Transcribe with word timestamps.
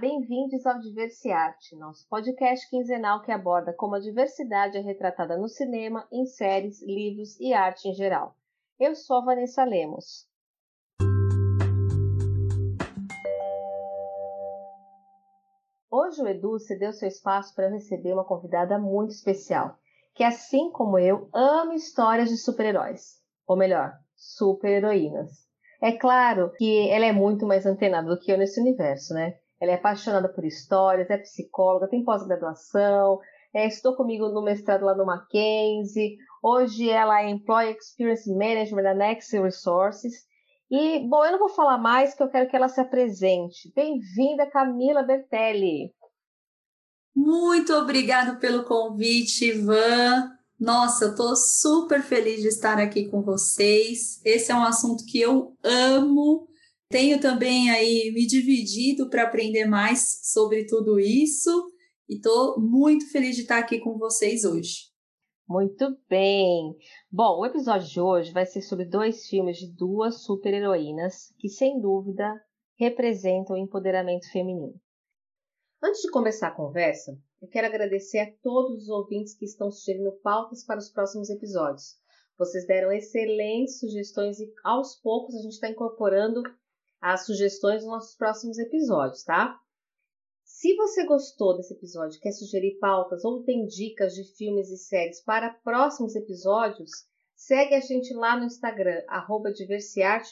bem-vindos 0.00 0.64
ao 0.64 0.80
Diversiarte, 0.80 1.76
nosso 1.76 2.08
podcast 2.08 2.66
quinzenal 2.70 3.20
que 3.20 3.30
aborda 3.30 3.70
como 3.74 3.96
a 3.96 4.00
diversidade 4.00 4.78
é 4.78 4.80
retratada 4.80 5.36
no 5.36 5.46
cinema, 5.46 6.08
em 6.10 6.24
séries, 6.24 6.80
livros 6.80 7.38
e 7.38 7.52
arte 7.52 7.86
em 7.86 7.92
geral. 7.92 8.34
Eu 8.78 8.94
sou 8.94 9.18
a 9.18 9.24
Vanessa 9.26 9.62
Lemos. 9.62 10.26
Hoje 15.90 16.22
o 16.22 16.26
Edu 16.26 16.58
cedeu 16.58 16.94
seu 16.94 17.06
espaço 17.06 17.54
para 17.54 17.68
receber 17.68 18.14
uma 18.14 18.24
convidada 18.24 18.78
muito 18.78 19.10
especial, 19.10 19.76
que 20.14 20.24
assim 20.24 20.70
como 20.70 20.98
eu, 20.98 21.28
ama 21.34 21.74
histórias 21.74 22.30
de 22.30 22.38
super-heróis, 22.38 23.20
ou 23.46 23.54
melhor, 23.54 23.92
super-heroínas. 24.16 25.46
É 25.82 25.92
claro 25.92 26.50
que 26.56 26.88
ela 26.88 27.04
é 27.04 27.12
muito 27.12 27.44
mais 27.46 27.66
antenada 27.66 28.08
do 28.08 28.18
que 28.18 28.32
eu 28.32 28.38
nesse 28.38 28.58
universo, 28.58 29.12
né? 29.12 29.38
Ela 29.60 29.72
é 29.72 29.74
apaixonada 29.74 30.28
por 30.28 30.44
histórias, 30.44 31.10
é 31.10 31.18
psicóloga, 31.18 31.88
tem 31.88 32.02
pós-graduação, 32.02 33.18
é, 33.52 33.66
estudou 33.66 33.96
comigo 33.96 34.28
no 34.28 34.42
mestrado 34.42 34.84
lá 34.84 34.94
no 34.94 35.04
Mackenzie. 35.04 36.16
Hoje 36.42 36.88
ela 36.88 37.20
é 37.20 37.28
Employee 37.28 37.76
Experience 37.76 38.30
Management 38.30 38.82
da 38.82 38.94
Next 38.94 39.38
Resources. 39.38 40.24
E, 40.70 41.00
bom, 41.00 41.24
eu 41.24 41.32
não 41.32 41.38
vou 41.38 41.48
falar 41.48 41.78
mais, 41.78 42.14
que 42.14 42.22
eu 42.22 42.30
quero 42.30 42.48
que 42.48 42.56
ela 42.56 42.68
se 42.68 42.80
apresente. 42.80 43.70
Bem-vinda, 43.74 44.46
Camila 44.46 45.02
Bertelli. 45.02 45.92
Muito 47.14 47.74
obrigada 47.74 48.36
pelo 48.36 48.64
convite, 48.64 49.46
Ivan. 49.46 50.30
Nossa, 50.58 51.06
eu 51.06 51.10
estou 51.10 51.34
super 51.34 52.02
feliz 52.02 52.40
de 52.40 52.48
estar 52.48 52.78
aqui 52.78 53.08
com 53.08 53.20
vocês. 53.20 54.20
Esse 54.24 54.52
é 54.52 54.54
um 54.54 54.62
assunto 54.62 55.04
que 55.04 55.20
eu 55.20 55.56
amo 55.62 56.49
tenho 56.90 57.20
também 57.20 57.70
aí 57.70 58.10
me 58.12 58.26
dividido 58.26 59.08
para 59.08 59.22
aprender 59.22 59.64
mais 59.64 60.20
sobre 60.24 60.66
tudo 60.66 60.98
isso 60.98 61.72
e 62.08 62.16
estou 62.16 62.60
muito 62.60 63.08
feliz 63.12 63.36
de 63.36 63.42
estar 63.42 63.58
aqui 63.58 63.78
com 63.78 63.96
vocês 63.96 64.44
hoje. 64.44 64.90
Muito 65.48 65.96
bem! 66.08 66.76
Bom, 67.10 67.38
o 67.38 67.46
episódio 67.46 67.88
de 67.88 68.00
hoje 68.00 68.32
vai 68.32 68.44
ser 68.44 68.62
sobre 68.62 68.84
dois 68.84 69.26
filmes 69.28 69.58
de 69.58 69.72
duas 69.72 70.24
super-heroínas 70.24 71.32
que, 71.38 71.48
sem 71.48 71.80
dúvida, 71.80 72.24
representam 72.76 73.54
o 73.54 73.58
empoderamento 73.58 74.30
feminino. 74.32 74.74
Antes 75.82 76.02
de 76.02 76.10
começar 76.10 76.48
a 76.48 76.54
conversa, 76.54 77.16
eu 77.40 77.48
quero 77.48 77.68
agradecer 77.68 78.18
a 78.18 78.32
todos 78.42 78.82
os 78.82 78.88
ouvintes 78.88 79.34
que 79.36 79.44
estão 79.44 79.70
sugerindo 79.70 80.12
pautas 80.22 80.64
para 80.64 80.78
os 80.78 80.90
próximos 80.90 81.30
episódios. 81.30 82.00
Vocês 82.36 82.66
deram 82.66 82.90
excelentes 82.90 83.78
sugestões 83.78 84.40
e 84.40 84.52
aos 84.64 84.96
poucos 85.00 85.34
a 85.36 85.42
gente 85.42 85.52
está 85.52 85.68
incorporando 85.68 86.42
as 87.00 87.24
sugestões 87.24 87.82
nos 87.82 87.90
nossos 87.90 88.16
próximos 88.16 88.58
episódios, 88.58 89.22
tá? 89.22 89.58
Se 90.44 90.74
você 90.74 91.06
gostou 91.06 91.56
desse 91.56 91.72
episódio, 91.72 92.20
quer 92.20 92.32
sugerir 92.32 92.78
pautas 92.78 93.24
ou 93.24 93.42
tem 93.42 93.66
dicas 93.66 94.14
de 94.14 94.24
filmes 94.36 94.68
e 94.68 94.76
séries 94.76 95.22
para 95.22 95.48
próximos 95.48 96.14
episódios, 96.14 96.90
segue 97.34 97.74
a 97.74 97.80
gente 97.80 98.12
lá 98.12 98.36
no 98.36 98.44
Instagram, 98.44 99.02
arroba 99.08 99.50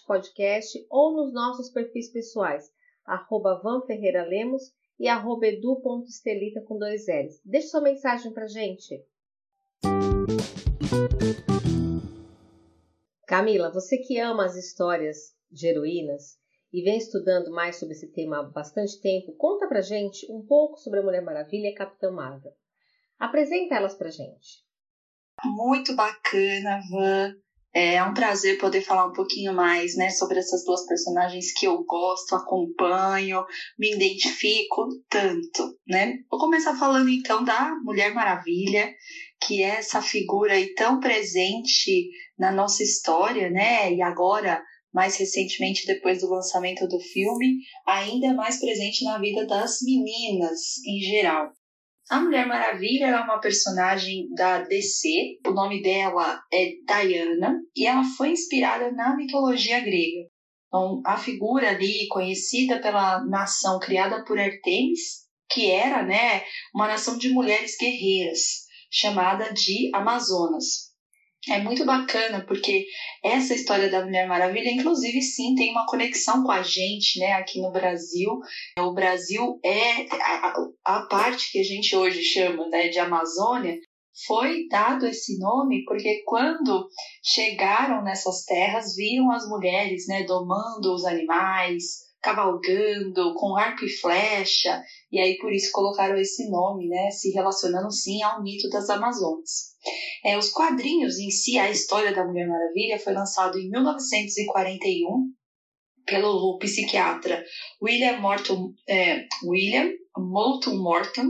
Podcast, 0.07 0.87
ou 0.91 1.17
nos 1.17 1.33
nossos 1.33 1.71
perfis 1.71 2.11
pessoais, 2.13 2.71
arroba 3.07 3.63
e 4.99 5.09
arroba 5.09 5.47
edu.estelita 5.47 6.61
com 6.61 6.77
dois 6.77 7.07
L's. 7.07 7.41
Deixe 7.45 7.69
sua 7.69 7.81
mensagem 7.81 8.33
pra 8.33 8.47
gente. 8.47 9.03
Camila, 13.27 13.73
você 13.73 13.97
que 13.99 14.19
ama 14.19 14.45
as 14.45 14.57
histórias 14.57 15.35
de 15.51 15.69
heroínas, 15.69 16.39
e 16.73 16.83
vem 16.83 16.99
estudando 16.99 17.51
mais 17.51 17.79
sobre 17.79 17.95
esse 17.95 18.13
tema 18.13 18.41
há 18.41 18.43
bastante 18.43 19.01
tempo, 19.01 19.35
conta 19.37 19.67
pra 19.67 19.81
gente 19.81 20.31
um 20.31 20.45
pouco 20.47 20.79
sobre 20.79 21.01
a 21.01 21.03
Mulher 21.03 21.23
Maravilha 21.23 21.69
e 21.69 21.73
a 21.73 21.77
Capitã 21.77 22.11
Marvel. 22.11 22.53
Apresenta 23.19 23.75
elas 23.75 23.95
pra 23.95 24.11
gente. 24.11 24.65
Muito 25.45 25.95
bacana, 25.95 26.81
Van. 26.91 27.35
É 27.75 28.03
um 28.03 28.15
prazer 28.15 28.59
poder 28.59 28.81
falar 28.81 29.07
um 29.07 29.13
pouquinho 29.13 29.53
mais 29.53 29.95
né, 29.95 30.11
sobre 30.11 30.39
essas 30.39 30.65
duas 30.65 30.87
personagens 30.87 31.53
que 31.53 31.67
eu 31.67 31.85
gosto, 31.85 32.35
acompanho, 32.35 33.45
me 33.79 33.95
identifico 33.95 34.89
tanto. 35.09 35.77
Né? 35.87 36.19
Vou 36.31 36.41
começar 36.41 36.77
falando 36.77 37.09
então 37.09 37.45
da 37.45 37.75
Mulher 37.83 38.13
Maravilha, 38.15 38.93
que 39.41 39.63
é 39.63 39.77
essa 39.77 40.01
figura 40.01 40.55
aí 40.55 40.75
tão 40.75 40.99
presente 40.99 42.09
na 42.39 42.51
nossa 42.51 42.83
história, 42.83 43.51
né? 43.51 43.93
E 43.93 44.03
agora 44.03 44.63
mais 44.93 45.17
recentemente 45.17 45.87
depois 45.87 46.21
do 46.21 46.31
lançamento 46.31 46.87
do 46.87 46.99
filme, 46.99 47.59
ainda 47.87 48.35
mais 48.35 48.59
presente 48.59 49.05
na 49.05 49.19
vida 49.19 49.47
das 49.47 49.79
meninas 49.83 50.79
em 50.87 51.01
geral. 51.01 51.53
A 52.11 52.21
Mulher 52.21 52.47
Maravilha 52.47 53.07
é 53.07 53.21
uma 53.21 53.39
personagem 53.39 54.33
da 54.35 54.63
DC, 54.63 55.41
o 55.47 55.51
nome 55.51 55.83
dela 55.83 56.41
é 56.51 56.73
Diana 56.87 57.61
e 57.77 57.87
ela 57.87 58.03
foi 58.03 58.31
inspirada 58.31 58.91
na 58.93 59.15
mitologia 59.15 59.81
grega. 59.81 60.27
Então, 60.67 61.03
a 61.05 61.19
figura 61.19 61.71
ali 61.71 62.07
conhecida 62.09 62.81
pela 62.81 63.25
nação 63.27 63.79
criada 63.79 64.25
por 64.25 64.39
Artemis, 64.39 65.27
que 65.51 65.71
era, 65.71 66.03
né, 66.03 66.43
uma 66.75 66.89
nação 66.89 67.19
de 67.19 67.29
mulheres 67.31 67.77
guerreiras, 67.79 68.67
chamada 68.91 69.53
de 69.53 69.91
Amazonas 69.95 70.88
é 71.47 71.61
muito 71.61 71.85
bacana 71.85 72.45
porque 72.47 72.87
essa 73.23 73.55
história 73.55 73.91
da 73.91 74.05
Mulher 74.05 74.27
Maravilha, 74.27 74.71
inclusive, 74.71 75.23
sim, 75.23 75.55
tem 75.55 75.71
uma 75.71 75.87
conexão 75.87 76.43
com 76.43 76.51
a 76.51 76.63
gente, 76.63 77.19
né, 77.21 77.33
aqui 77.33 77.61
no 77.61 77.71
Brasil. 77.71 78.41
O 78.79 78.93
Brasil 78.93 79.59
é 79.65 80.07
a, 80.11 80.53
a 80.85 81.07
parte 81.07 81.53
que 81.53 81.61
a 81.61 81.65
gente 81.65 81.95
hoje 81.95 82.23
chama 82.23 82.69
né, 82.69 82.89
de 82.89 82.99
Amazônia. 82.99 83.79
Foi 84.27 84.67
dado 84.69 85.07
esse 85.07 85.39
nome 85.39 85.85
porque 85.85 86.23
quando 86.27 86.89
chegaram 87.23 88.03
nessas 88.03 88.45
terras, 88.45 88.97
viram 88.97 89.31
as 89.31 89.49
mulheres 89.49 90.09
né, 90.09 90.25
domando 90.25 90.93
os 90.93 91.05
animais, 91.05 92.09
cavalgando, 92.21 93.33
com 93.35 93.57
arco 93.57 93.85
e 93.85 93.89
flecha, 93.89 94.83
e 95.11 95.21
aí 95.21 95.37
por 95.39 95.53
isso 95.53 95.71
colocaram 95.73 96.17
esse 96.17 96.51
nome, 96.51 96.89
né, 96.89 97.11
se 97.11 97.31
relacionando 97.31 97.91
sim 97.93 98.23
ao 98.23 98.43
mito 98.43 98.69
das 98.71 98.91
Amazonas. 98.91 99.77
É, 100.25 100.37
os 100.37 100.51
quadrinhos 100.51 101.19
em 101.19 101.31
si, 101.31 101.59
a 101.59 101.71
história 101.71 102.13
da 102.13 102.25
Mulher 102.25 102.49
Maravilha, 102.49 102.99
foi 102.99 103.13
lançado 103.13 103.59
em 103.59 103.69
1941 103.71 105.33
pelo 106.09 106.59
psiquiatra 106.59 107.45
William 107.83 108.19
Morton, 108.19 108.73
é, 108.89 109.27
William 109.45 109.91
Moulton 110.17 110.77
Morton. 110.77 111.27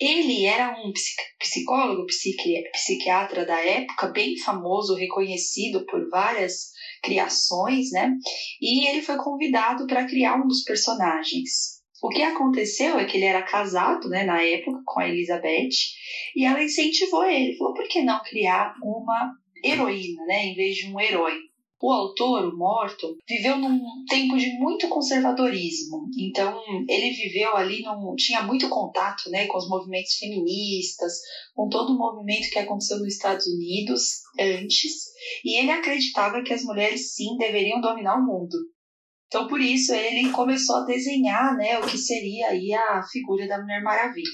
Ele 0.00 0.44
era 0.44 0.70
um 0.70 0.92
psicólogo, 1.38 2.04
psiqui, 2.06 2.62
psiquiatra 2.72 3.46
da 3.46 3.58
época, 3.60 4.08
bem 4.08 4.36
famoso, 4.38 4.94
reconhecido 4.94 5.86
por 5.86 6.08
várias 6.10 6.72
criações, 7.02 7.90
né? 7.92 8.10
E 8.60 8.88
ele 8.88 9.02
foi 9.02 9.16
convidado 9.16 9.86
para 9.86 10.06
criar 10.06 10.36
um 10.36 10.46
dos 10.46 10.62
personagens. 10.64 11.81
O 12.02 12.08
que 12.08 12.20
aconteceu 12.20 12.98
é 12.98 13.04
que 13.04 13.16
ele 13.16 13.26
era 13.26 13.42
casado, 13.42 14.08
né, 14.08 14.24
na 14.24 14.42
época, 14.42 14.82
com 14.84 14.98
a 14.98 15.08
Elizabeth, 15.08 15.68
e 16.34 16.44
ela 16.44 16.60
incentivou 16.60 17.24
ele. 17.24 17.56
Falou, 17.56 17.74
por 17.74 17.86
que 17.86 18.02
não 18.02 18.20
criar 18.24 18.74
uma 18.82 19.32
heroína, 19.64 20.26
né, 20.26 20.46
em 20.46 20.54
vez 20.56 20.74
de 20.74 20.92
um 20.92 20.98
herói? 20.98 21.34
O 21.80 21.92
autor, 21.92 22.44
o 22.44 22.56
Morton, 22.56 23.14
viveu 23.28 23.56
num 23.56 24.04
tempo 24.08 24.36
de 24.36 24.52
muito 24.58 24.88
conservadorismo. 24.88 26.08
Então, 26.18 26.60
ele 26.88 27.10
viveu 27.10 27.56
ali, 27.56 27.82
num, 27.82 28.14
tinha 28.16 28.42
muito 28.42 28.68
contato 28.68 29.30
né, 29.30 29.46
com 29.46 29.58
os 29.58 29.68
movimentos 29.68 30.14
feministas, 30.14 31.12
com 31.54 31.68
todo 31.68 31.92
o 31.92 31.98
movimento 31.98 32.50
que 32.50 32.58
aconteceu 32.58 32.98
nos 32.98 33.14
Estados 33.14 33.46
Unidos 33.46 34.22
antes, 34.38 35.06
e 35.44 35.58
ele 35.58 35.70
acreditava 35.70 36.42
que 36.42 36.52
as 36.52 36.64
mulheres 36.64 37.14
sim 37.14 37.36
deveriam 37.36 37.80
dominar 37.80 38.16
o 38.16 38.24
mundo. 38.24 38.56
Então, 39.32 39.48
por 39.48 39.62
isso, 39.62 39.94
ele 39.94 40.28
começou 40.28 40.76
a 40.76 40.84
desenhar 40.84 41.56
né, 41.56 41.78
o 41.78 41.86
que 41.86 41.96
seria 41.96 42.48
aí 42.48 42.70
a 42.74 43.02
figura 43.10 43.48
da 43.48 43.58
Mulher 43.58 43.82
Maravilha. 43.82 44.28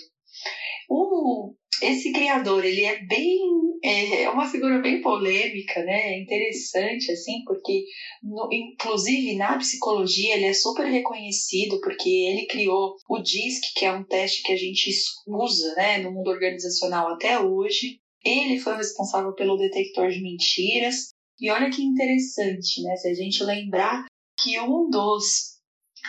O, 0.90 1.54
esse 1.80 2.10
criador, 2.10 2.64
ele 2.64 2.82
é 2.82 3.06
bem, 3.06 3.38
é, 3.84 4.22
é 4.22 4.30
uma 4.30 4.50
figura 4.50 4.80
bem 4.80 5.00
polêmica, 5.00 5.84
né? 5.84 6.14
É 6.14 6.20
interessante, 6.20 7.12
assim, 7.12 7.44
porque, 7.46 7.84
no, 8.24 8.48
inclusive, 8.50 9.36
na 9.36 9.56
psicologia, 9.56 10.34
ele 10.34 10.46
é 10.46 10.52
super 10.52 10.84
reconhecido, 10.84 11.80
porque 11.80 12.08
ele 12.08 12.46
criou 12.46 12.96
o 13.08 13.20
DISC, 13.20 13.74
que 13.76 13.84
é 13.84 13.92
um 13.92 14.02
teste 14.02 14.42
que 14.42 14.52
a 14.52 14.56
gente 14.56 14.90
usa, 15.28 15.76
né, 15.76 15.98
no 15.98 16.10
mundo 16.10 16.28
organizacional 16.28 17.12
até 17.12 17.38
hoje. 17.38 18.00
Ele 18.24 18.58
foi 18.58 18.76
responsável 18.76 19.32
pelo 19.34 19.56
detector 19.56 20.08
de 20.08 20.20
mentiras. 20.20 21.10
E 21.40 21.48
olha 21.52 21.70
que 21.70 21.84
interessante, 21.84 22.82
né? 22.82 22.96
Se 22.96 23.08
a 23.08 23.14
gente 23.14 23.44
lembrar 23.44 24.08
que 24.38 24.58
um 24.60 24.88
dos 24.88 25.58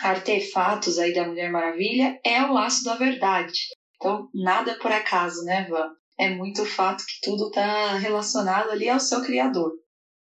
artefatos 0.02 0.98
aí 0.98 1.12
da 1.12 1.26
Mulher 1.26 1.50
Maravilha 1.50 2.18
é 2.24 2.42
o 2.42 2.52
laço 2.52 2.84
da 2.84 2.94
verdade. 2.96 3.68
Então, 3.96 4.28
nada 4.34 4.78
por 4.78 4.90
acaso, 4.90 5.44
né, 5.44 5.66
Van? 5.68 5.90
É 6.18 6.30
muito 6.30 6.64
fato 6.64 7.04
que 7.04 7.20
tudo 7.22 7.48
está 7.48 7.96
relacionado 7.96 8.70
ali 8.70 8.88
ao 8.88 9.00
seu 9.00 9.22
criador. 9.22 9.72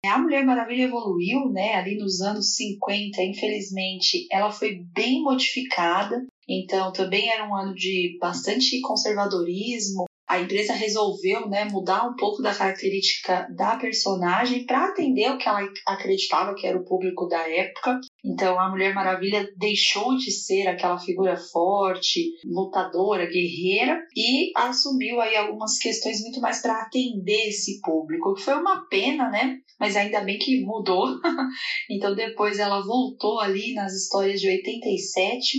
A 0.04 0.18
Mulher 0.18 0.44
Maravilha 0.46 0.84
evoluiu, 0.84 1.50
né, 1.50 1.74
ali 1.74 1.98
nos 1.98 2.20
anos 2.22 2.54
50, 2.56 3.22
infelizmente, 3.22 4.26
ela 4.30 4.50
foi 4.50 4.82
bem 4.94 5.22
modificada. 5.22 6.24
Então 6.48 6.92
também 6.92 7.30
era 7.30 7.46
um 7.46 7.54
ano 7.54 7.74
de 7.74 8.16
bastante 8.18 8.80
conservadorismo, 8.80 10.04
a 10.30 10.40
empresa 10.40 10.72
resolveu 10.74 11.48
né, 11.48 11.64
mudar 11.64 12.06
um 12.06 12.14
pouco 12.14 12.40
da 12.40 12.54
característica 12.54 13.48
da 13.56 13.76
personagem 13.76 14.64
para 14.64 14.84
atender 14.84 15.28
o 15.28 15.36
que 15.36 15.48
ela 15.48 15.68
acreditava 15.88 16.54
que 16.54 16.68
era 16.68 16.78
o 16.78 16.84
público 16.84 17.26
da 17.26 17.50
época. 17.50 17.98
Então 18.24 18.58
a 18.60 18.70
Mulher 18.70 18.94
Maravilha 18.94 19.50
deixou 19.56 20.16
de 20.16 20.30
ser 20.30 20.68
aquela 20.68 21.00
figura 21.00 21.36
forte, 21.36 22.30
lutadora, 22.44 23.26
guerreira 23.26 24.00
e 24.16 24.52
assumiu 24.56 25.20
aí 25.20 25.34
algumas 25.34 25.76
questões 25.78 26.20
muito 26.20 26.40
mais 26.40 26.62
para 26.62 26.80
atender 26.80 27.48
esse 27.48 27.80
público, 27.80 28.38
foi 28.38 28.54
uma 28.54 28.86
pena, 28.88 29.28
né? 29.30 29.56
Mas 29.80 29.96
ainda 29.96 30.20
bem 30.20 30.38
que 30.38 30.64
mudou. 30.64 31.08
então 31.90 32.14
depois 32.14 32.60
ela 32.60 32.86
voltou 32.86 33.40
ali 33.40 33.74
nas 33.74 33.94
histórias 33.94 34.40
de 34.40 34.46
87 34.46 35.58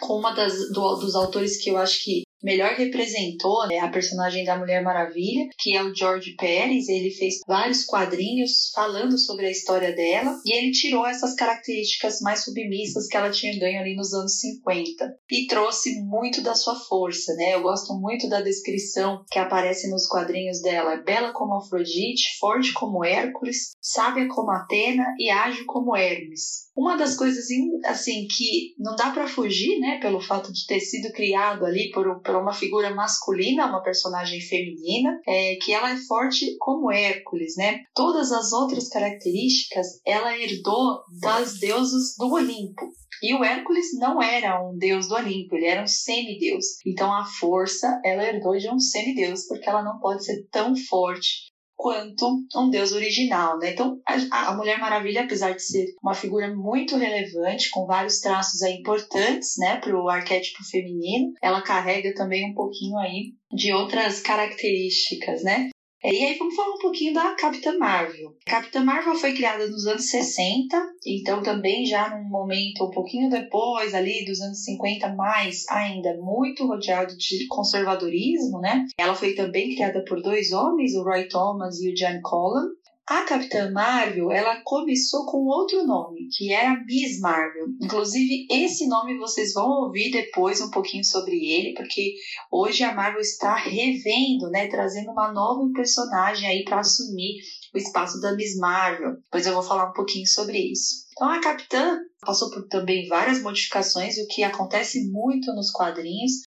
com 0.00 0.18
uma 0.18 0.32
das 0.32 0.54
do, 0.72 0.96
dos 0.96 1.14
autores 1.14 1.62
que 1.62 1.70
eu 1.70 1.78
acho 1.78 2.04
que 2.04 2.23
melhor 2.44 2.74
representou 2.74 3.66
né, 3.66 3.78
a 3.78 3.88
personagem 3.88 4.44
da 4.44 4.58
Mulher 4.58 4.82
Maravilha, 4.82 5.48
que 5.58 5.74
é 5.74 5.82
o 5.82 5.94
George 5.94 6.34
Pérez. 6.36 6.88
Ele 6.88 7.10
fez 7.10 7.40
vários 7.46 7.84
quadrinhos 7.84 8.70
falando 8.74 9.18
sobre 9.18 9.46
a 9.46 9.50
história 9.50 9.92
dela 9.92 10.38
e 10.44 10.54
ele 10.54 10.70
tirou 10.70 11.06
essas 11.06 11.34
características 11.34 12.20
mais 12.20 12.44
submissas 12.44 13.06
que 13.08 13.16
ela 13.16 13.30
tinha 13.30 13.58
ganho 13.58 13.80
ali 13.80 13.96
nos 13.96 14.12
anos 14.12 14.38
50 14.38 15.16
e 15.30 15.46
trouxe 15.46 16.00
muito 16.02 16.42
da 16.42 16.54
sua 16.54 16.74
força, 16.74 17.34
né? 17.34 17.54
Eu 17.54 17.62
gosto 17.62 17.94
muito 17.94 18.28
da 18.28 18.42
descrição 18.42 19.24
que 19.30 19.38
aparece 19.38 19.90
nos 19.90 20.06
quadrinhos 20.06 20.60
dela: 20.60 20.96
bela 20.96 21.32
como 21.32 21.56
Afrodite, 21.56 22.36
forte 22.38 22.72
como 22.74 23.04
Hércules, 23.04 23.72
sábia 23.80 24.28
como 24.28 24.50
Atena 24.50 25.06
e 25.18 25.30
ágil 25.30 25.64
como 25.66 25.96
Hermes. 25.96 26.64
Uma 26.76 26.96
das 26.96 27.16
coisas 27.16 27.46
assim 27.84 28.26
que 28.26 28.74
não 28.78 28.96
dá 28.96 29.10
para 29.10 29.28
fugir, 29.28 29.78
né, 29.78 29.98
pelo 30.00 30.20
fato 30.20 30.52
de 30.52 30.66
ter 30.66 30.80
sido 30.80 31.12
criado 31.12 31.64
ali 31.64 31.90
por, 31.90 32.20
por 32.20 32.34
uma 32.36 32.52
figura 32.52 32.92
masculina, 32.92 33.66
uma 33.66 33.82
personagem 33.82 34.40
feminina, 34.40 35.20
é 35.26 35.56
que 35.56 35.72
ela 35.72 35.90
é 35.90 35.96
forte 35.96 36.56
como 36.58 36.90
Hércules, 36.90 37.54
né? 37.56 37.82
Todas 37.94 38.32
as 38.32 38.52
outras 38.52 38.88
características 38.88 39.86
ela 40.04 40.36
herdou 40.36 41.02
das 41.20 41.58
deusas 41.58 42.16
do 42.18 42.32
Olimpo. 42.32 42.92
E 43.22 43.34
o 43.34 43.44
Hércules 43.44 43.86
não 43.98 44.20
era 44.20 44.60
um 44.62 44.76
deus 44.76 45.08
do 45.08 45.14
Olimpo, 45.14 45.54
ele 45.54 45.66
era 45.66 45.82
um 45.82 45.86
semideus. 45.86 46.66
Então 46.84 47.12
a 47.12 47.24
força 47.24 48.00
ela 48.04 48.24
herdou 48.24 48.56
de 48.56 48.68
um 48.68 48.78
semideus, 48.78 49.46
porque 49.46 49.68
ela 49.68 49.82
não 49.82 49.98
pode 50.00 50.24
ser 50.24 50.46
tão 50.50 50.74
forte 50.76 51.53
quanto 51.76 52.44
um 52.56 52.70
deus 52.70 52.92
original, 52.92 53.58
né? 53.58 53.72
Então, 53.72 54.00
a, 54.06 54.50
a, 54.50 54.56
Mulher 54.56 54.78
Maravilha, 54.78 55.22
apesar 55.22 55.52
de 55.52 55.62
ser 55.62 55.86
uma 56.02 56.14
figura 56.14 56.54
muito 56.54 56.96
relevante, 56.96 57.70
com 57.70 57.86
vários 57.86 58.20
traços 58.20 58.62
aí 58.62 58.74
importantes, 58.74 59.54
né, 59.58 59.76
para 59.76 59.96
o 59.96 60.08
arquétipo 60.08 60.64
feminino, 60.64 61.32
ela 61.42 61.62
carrega 61.62 62.14
também 62.14 62.50
um 62.50 62.54
pouquinho 62.54 62.96
aí 62.98 63.34
de 63.52 63.72
outras 63.72 64.20
características, 64.20 65.42
né? 65.42 65.70
E 66.04 66.22
aí 66.22 66.36
vamos 66.36 66.54
falar 66.54 66.74
um 66.74 66.78
pouquinho 66.78 67.14
da 67.14 67.34
Capitã 67.34 67.78
Marvel. 67.78 68.36
Capitã 68.44 68.84
Marvel 68.84 69.14
foi 69.14 69.32
criada 69.32 69.66
nos 69.66 69.86
anos 69.86 70.10
60, 70.10 70.76
então 71.06 71.42
também 71.42 71.86
já 71.86 72.10
num 72.10 72.28
momento 72.28 72.84
um 72.84 72.90
pouquinho 72.90 73.30
depois 73.30 73.94
ali 73.94 74.22
dos 74.26 74.38
anos 74.42 74.62
50, 74.64 75.14
mais 75.14 75.66
ainda 75.70 76.14
muito 76.20 76.66
rodeado 76.66 77.16
de 77.16 77.46
conservadorismo, 77.48 78.60
né? 78.60 78.84
Ela 78.98 79.14
foi 79.14 79.34
também 79.34 79.74
criada 79.74 80.04
por 80.04 80.20
dois 80.20 80.52
homens, 80.52 80.94
o 80.94 81.02
Roy 81.02 81.26
Thomas 81.26 81.80
e 81.80 81.90
o 81.90 81.94
John 81.94 82.20
Cullen. 82.22 82.68
A 83.06 83.22
Capitã 83.24 83.70
Marvel, 83.70 84.32
ela 84.32 84.62
começou 84.62 85.26
com 85.26 85.44
outro 85.44 85.84
nome, 85.84 86.26
que 86.32 86.50
era 86.50 86.82
Miss 86.86 87.20
Marvel. 87.20 87.66
Inclusive, 87.82 88.46
esse 88.50 88.86
nome 88.88 89.18
vocês 89.18 89.52
vão 89.52 89.68
ouvir 89.68 90.10
depois 90.10 90.62
um 90.62 90.70
pouquinho 90.70 91.04
sobre 91.04 91.36
ele, 91.36 91.74
porque 91.74 92.14
hoje 92.50 92.82
a 92.82 92.94
Marvel 92.94 93.20
está 93.20 93.56
revendo, 93.56 94.48
né, 94.50 94.68
trazendo 94.68 95.10
uma 95.10 95.30
nova 95.30 95.70
personagem 95.74 96.48
aí 96.48 96.64
para 96.64 96.80
assumir 96.80 97.42
o 97.74 97.76
espaço 97.76 98.22
da 98.22 98.34
Miss 98.34 98.56
Marvel. 98.56 99.16
Depois 99.24 99.46
eu 99.46 99.52
vou 99.52 99.62
falar 99.62 99.90
um 99.90 99.92
pouquinho 99.92 100.26
sobre 100.26 100.58
isso. 100.58 101.04
Então, 101.12 101.28
a 101.28 101.42
Capitã 101.42 102.00
passou 102.22 102.50
por 102.50 102.66
também 102.68 103.06
várias 103.06 103.42
modificações, 103.42 104.16
o 104.16 104.26
que 104.28 104.42
acontece 104.42 105.10
muito 105.10 105.54
nos 105.54 105.70
quadrinhos, 105.70 106.42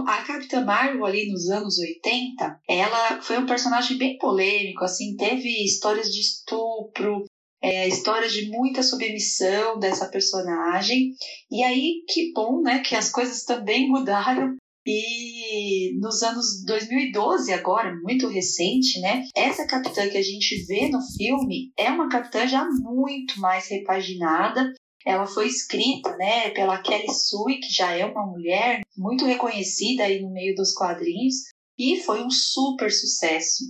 a 0.00 0.22
Capitã 0.22 0.64
Marvel 0.64 1.04
ali 1.04 1.30
nos 1.30 1.48
anos 1.48 1.78
80, 1.78 2.60
ela 2.68 3.22
foi 3.22 3.38
um 3.38 3.46
personagem 3.46 3.96
bem 3.96 4.18
polêmico, 4.18 4.84
assim, 4.84 5.16
teve 5.16 5.64
histórias 5.64 6.08
de 6.08 6.20
estupro, 6.20 7.24
é, 7.62 7.88
histórias 7.88 8.32
de 8.32 8.48
muita 8.50 8.82
submissão 8.82 9.78
dessa 9.78 10.08
personagem. 10.08 11.12
E 11.50 11.62
aí, 11.62 12.02
que 12.08 12.32
bom, 12.32 12.60
né, 12.60 12.80
que 12.80 12.94
as 12.94 13.10
coisas 13.10 13.44
também 13.44 13.88
mudaram. 13.90 14.54
E 14.88 15.98
nos 15.98 16.22
anos 16.22 16.64
2012, 16.64 17.52
agora, 17.52 17.92
muito 18.04 18.28
recente, 18.28 19.00
né? 19.00 19.24
Essa 19.34 19.66
capitã 19.66 20.08
que 20.08 20.16
a 20.16 20.22
gente 20.22 20.64
vê 20.64 20.88
no 20.88 21.00
filme 21.16 21.72
é 21.76 21.90
uma 21.90 22.08
capitã 22.08 22.46
já 22.46 22.64
muito 22.84 23.40
mais 23.40 23.68
repaginada, 23.68 24.72
ela 25.06 25.24
foi 25.24 25.46
escrita 25.46 26.16
né, 26.16 26.50
pela 26.50 26.82
Kelly 26.82 27.12
Sue, 27.14 27.60
que 27.60 27.72
já 27.72 27.92
é 27.92 28.04
uma 28.04 28.26
mulher 28.26 28.80
muito 28.96 29.24
reconhecida 29.24 30.02
aí 30.02 30.20
no 30.20 30.32
meio 30.32 30.56
dos 30.56 30.72
quadrinhos, 30.74 31.44
e 31.78 32.00
foi 32.00 32.24
um 32.24 32.30
super 32.30 32.90
sucesso. 32.90 33.64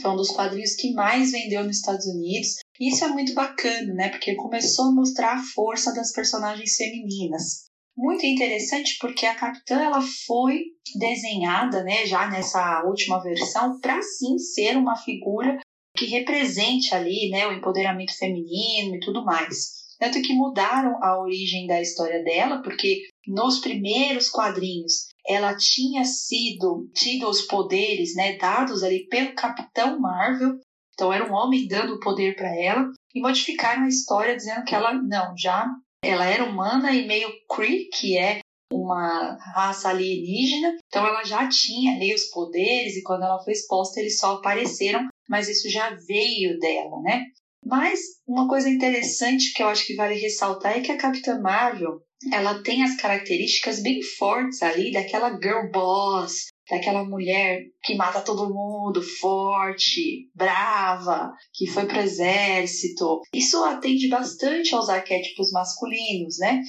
Foi 0.00 0.12
um 0.12 0.16
dos 0.16 0.30
quadrinhos 0.30 0.76
que 0.76 0.92
mais 0.92 1.32
vendeu 1.32 1.64
nos 1.64 1.78
Estados 1.78 2.06
Unidos. 2.06 2.58
Isso 2.78 3.04
é 3.04 3.08
muito 3.08 3.34
bacana, 3.34 3.92
né? 3.94 4.10
Porque 4.10 4.36
começou 4.36 4.86
a 4.86 4.94
mostrar 4.94 5.34
a 5.34 5.42
força 5.54 5.92
das 5.92 6.12
personagens 6.12 6.76
femininas. 6.76 7.64
Muito 7.96 8.24
interessante 8.24 8.96
porque 9.00 9.26
a 9.26 9.34
Capitã 9.34 9.80
ela 9.80 10.00
foi 10.26 10.60
desenhada, 10.96 11.82
né, 11.82 12.06
já 12.06 12.30
nessa 12.30 12.84
última 12.84 13.20
versão, 13.20 13.80
para 13.80 14.00
sim 14.00 14.38
ser 14.38 14.76
uma 14.76 14.94
figura 14.94 15.58
que 15.96 16.06
represente 16.06 16.94
ali, 16.94 17.28
né, 17.30 17.48
o 17.48 17.52
empoderamento 17.52 18.16
feminino 18.16 18.94
e 18.94 19.00
tudo 19.00 19.24
mais. 19.24 19.78
Tanto 19.98 20.22
que 20.22 20.32
mudaram 20.32 21.02
a 21.02 21.20
origem 21.20 21.66
da 21.66 21.80
história 21.80 22.22
dela, 22.22 22.62
porque 22.62 23.02
nos 23.26 23.60
primeiros 23.60 24.28
quadrinhos 24.30 25.08
ela 25.26 25.56
tinha 25.56 26.04
sido 26.04 26.88
tido 26.94 27.28
os 27.28 27.42
poderes, 27.42 28.14
né, 28.14 28.36
dados 28.36 28.82
ali 28.82 29.06
pelo 29.08 29.34
Capitão 29.34 29.98
Marvel. 30.00 30.58
Então 30.94 31.12
era 31.12 31.30
um 31.30 31.34
homem 31.34 31.66
dando 31.66 31.94
o 31.94 32.00
poder 32.00 32.34
para 32.36 32.54
ela 32.56 32.90
e 33.14 33.20
modificaram 33.20 33.84
a 33.84 33.88
história 33.88 34.36
dizendo 34.36 34.64
que 34.64 34.74
ela 34.74 34.94
não, 34.94 35.34
já 35.36 35.66
ela 36.02 36.24
era 36.24 36.44
humana 36.44 36.92
e 36.92 37.06
meio 37.06 37.28
Kree, 37.48 37.88
que 37.92 38.16
é 38.16 38.40
uma 38.72 39.36
raça 39.54 39.88
alienígena, 39.88 40.76
então 40.86 41.06
ela 41.06 41.24
já 41.24 41.48
tinha 41.48 41.94
ali 41.94 42.14
os 42.14 42.24
poderes 42.30 42.96
e 42.96 43.02
quando 43.02 43.24
ela 43.24 43.42
foi 43.42 43.52
exposta 43.52 43.98
eles 43.98 44.18
só 44.18 44.34
apareceram, 44.34 45.08
mas 45.28 45.48
isso 45.48 45.68
já 45.70 45.90
veio 46.06 46.58
dela, 46.58 47.00
né? 47.02 47.24
Mas 47.64 48.00
uma 48.26 48.48
coisa 48.48 48.68
interessante 48.68 49.52
que 49.52 49.62
eu 49.62 49.68
acho 49.68 49.86
que 49.86 49.94
vale 49.94 50.14
ressaltar 50.14 50.76
é 50.76 50.80
que 50.80 50.92
a 50.92 50.98
Capitã 50.98 51.40
Marvel 51.40 52.00
ela 52.32 52.62
tem 52.62 52.82
as 52.82 52.96
características 52.96 53.80
bem 53.80 54.02
fortes 54.02 54.62
ali 54.62 54.90
daquela 54.90 55.30
girl 55.30 55.70
boss, 55.72 56.48
daquela 56.68 57.04
mulher 57.04 57.62
que 57.84 57.94
mata 57.94 58.20
todo 58.20 58.52
mundo, 58.52 59.00
forte, 59.02 60.28
brava, 60.34 61.32
que 61.54 61.66
foi 61.66 61.86
pro 61.86 62.00
exército. 62.00 63.20
Isso 63.32 63.62
atende 63.64 64.08
bastante 64.08 64.74
aos 64.74 64.88
arquétipos 64.88 65.50
masculinos, 65.52 66.38
né? 66.38 66.60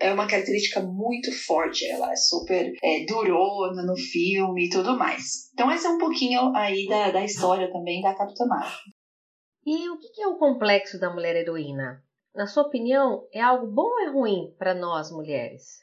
É 0.00 0.12
uma 0.12 0.26
característica 0.26 0.82
muito 0.82 1.30
forte, 1.46 1.86
ela 1.86 2.12
é 2.12 2.16
super 2.16 2.72
é, 2.82 3.04
durona 3.06 3.82
no 3.84 3.96
filme 3.96 4.66
e 4.66 4.68
tudo 4.68 4.98
mais. 4.98 5.50
Então, 5.52 5.70
esse 5.70 5.86
é 5.86 5.90
um 5.90 5.98
pouquinho 5.98 6.54
aí 6.54 6.86
da, 6.86 7.10
da 7.10 7.24
história 7.24 7.70
também 7.72 8.00
da 8.00 8.14
Capitã 8.14 8.44
Marvel. 8.46 8.93
E 9.66 9.88
o 9.88 9.98
que 9.98 10.20
é 10.20 10.28
o 10.28 10.36
complexo 10.36 10.98
da 10.98 11.10
mulher 11.10 11.34
heroína? 11.36 12.04
Na 12.34 12.46
sua 12.46 12.64
opinião, 12.64 13.26
é 13.32 13.40
algo 13.40 13.66
bom 13.66 13.82
ou 13.82 14.00
é 14.00 14.10
ruim 14.10 14.54
para 14.58 14.74
nós 14.74 15.10
mulheres? 15.10 15.82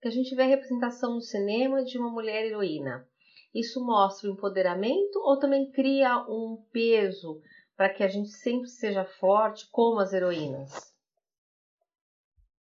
Que 0.00 0.06
a 0.06 0.10
gente 0.10 0.34
vê 0.36 0.42
a 0.42 0.46
representação 0.46 1.14
no 1.14 1.20
cinema 1.20 1.84
de 1.84 1.98
uma 1.98 2.10
mulher 2.10 2.46
heroína. 2.46 3.08
Isso 3.52 3.84
mostra 3.84 4.28
o 4.28 4.32
empoderamento 4.32 5.18
ou 5.24 5.36
também 5.36 5.68
cria 5.72 6.18
um 6.28 6.64
peso 6.70 7.40
para 7.76 7.88
que 7.88 8.04
a 8.04 8.08
gente 8.08 8.28
sempre 8.28 8.68
seja 8.68 9.04
forte 9.04 9.68
como 9.72 9.98
as 9.98 10.12
heroínas? 10.12 10.70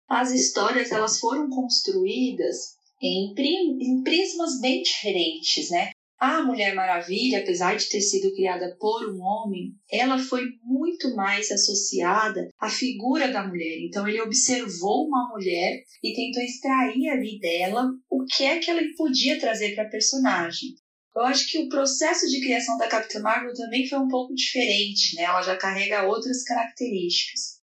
As 0.07 0.31
histórias 0.31 0.91
elas 0.91 1.19
foram 1.19 1.49
construídas 1.49 2.77
em, 2.99 3.35
em 3.37 4.03
prismas 4.03 4.59
bem 4.59 4.81
diferentes, 4.81 5.69
né? 5.69 5.91
A 6.19 6.41
Mulher 6.41 6.73
Maravilha, 6.73 7.39
apesar 7.39 7.75
de 7.75 7.89
ter 7.89 8.01
sido 8.01 8.33
criada 8.33 8.75
por 8.79 9.13
um 9.13 9.21
homem, 9.21 9.73
ela 9.91 10.17
foi 10.17 10.45
muito 10.63 11.15
mais 11.15 11.51
associada 11.51 12.49
à 12.59 12.69
figura 12.69 13.31
da 13.31 13.47
mulher. 13.47 13.77
Então 13.81 14.07
ele 14.07 14.21
observou 14.21 15.05
uma 15.07 15.29
mulher 15.29 15.83
e 16.03 16.13
tentou 16.15 16.41
extrair 16.41 17.09
ali 17.09 17.39
dela 17.39 17.87
o 18.09 18.25
que 18.25 18.43
é 18.43 18.57
que 18.57 18.71
ela 18.71 18.81
podia 18.97 19.39
trazer 19.39 19.75
para 19.75 19.83
a 19.83 19.89
personagem. 19.89 20.69
Eu 21.15 21.23
acho 21.23 21.49
que 21.51 21.59
o 21.59 21.69
processo 21.69 22.27
de 22.27 22.41
criação 22.41 22.77
da 22.77 22.87
Capitã 22.87 23.19
Marvel 23.19 23.53
também 23.53 23.87
foi 23.87 23.99
um 23.99 24.07
pouco 24.07 24.33
diferente, 24.33 25.15
né? 25.15 25.23
Ela 25.23 25.41
já 25.43 25.55
carrega 25.55 26.07
outras 26.07 26.43
características. 26.43 27.57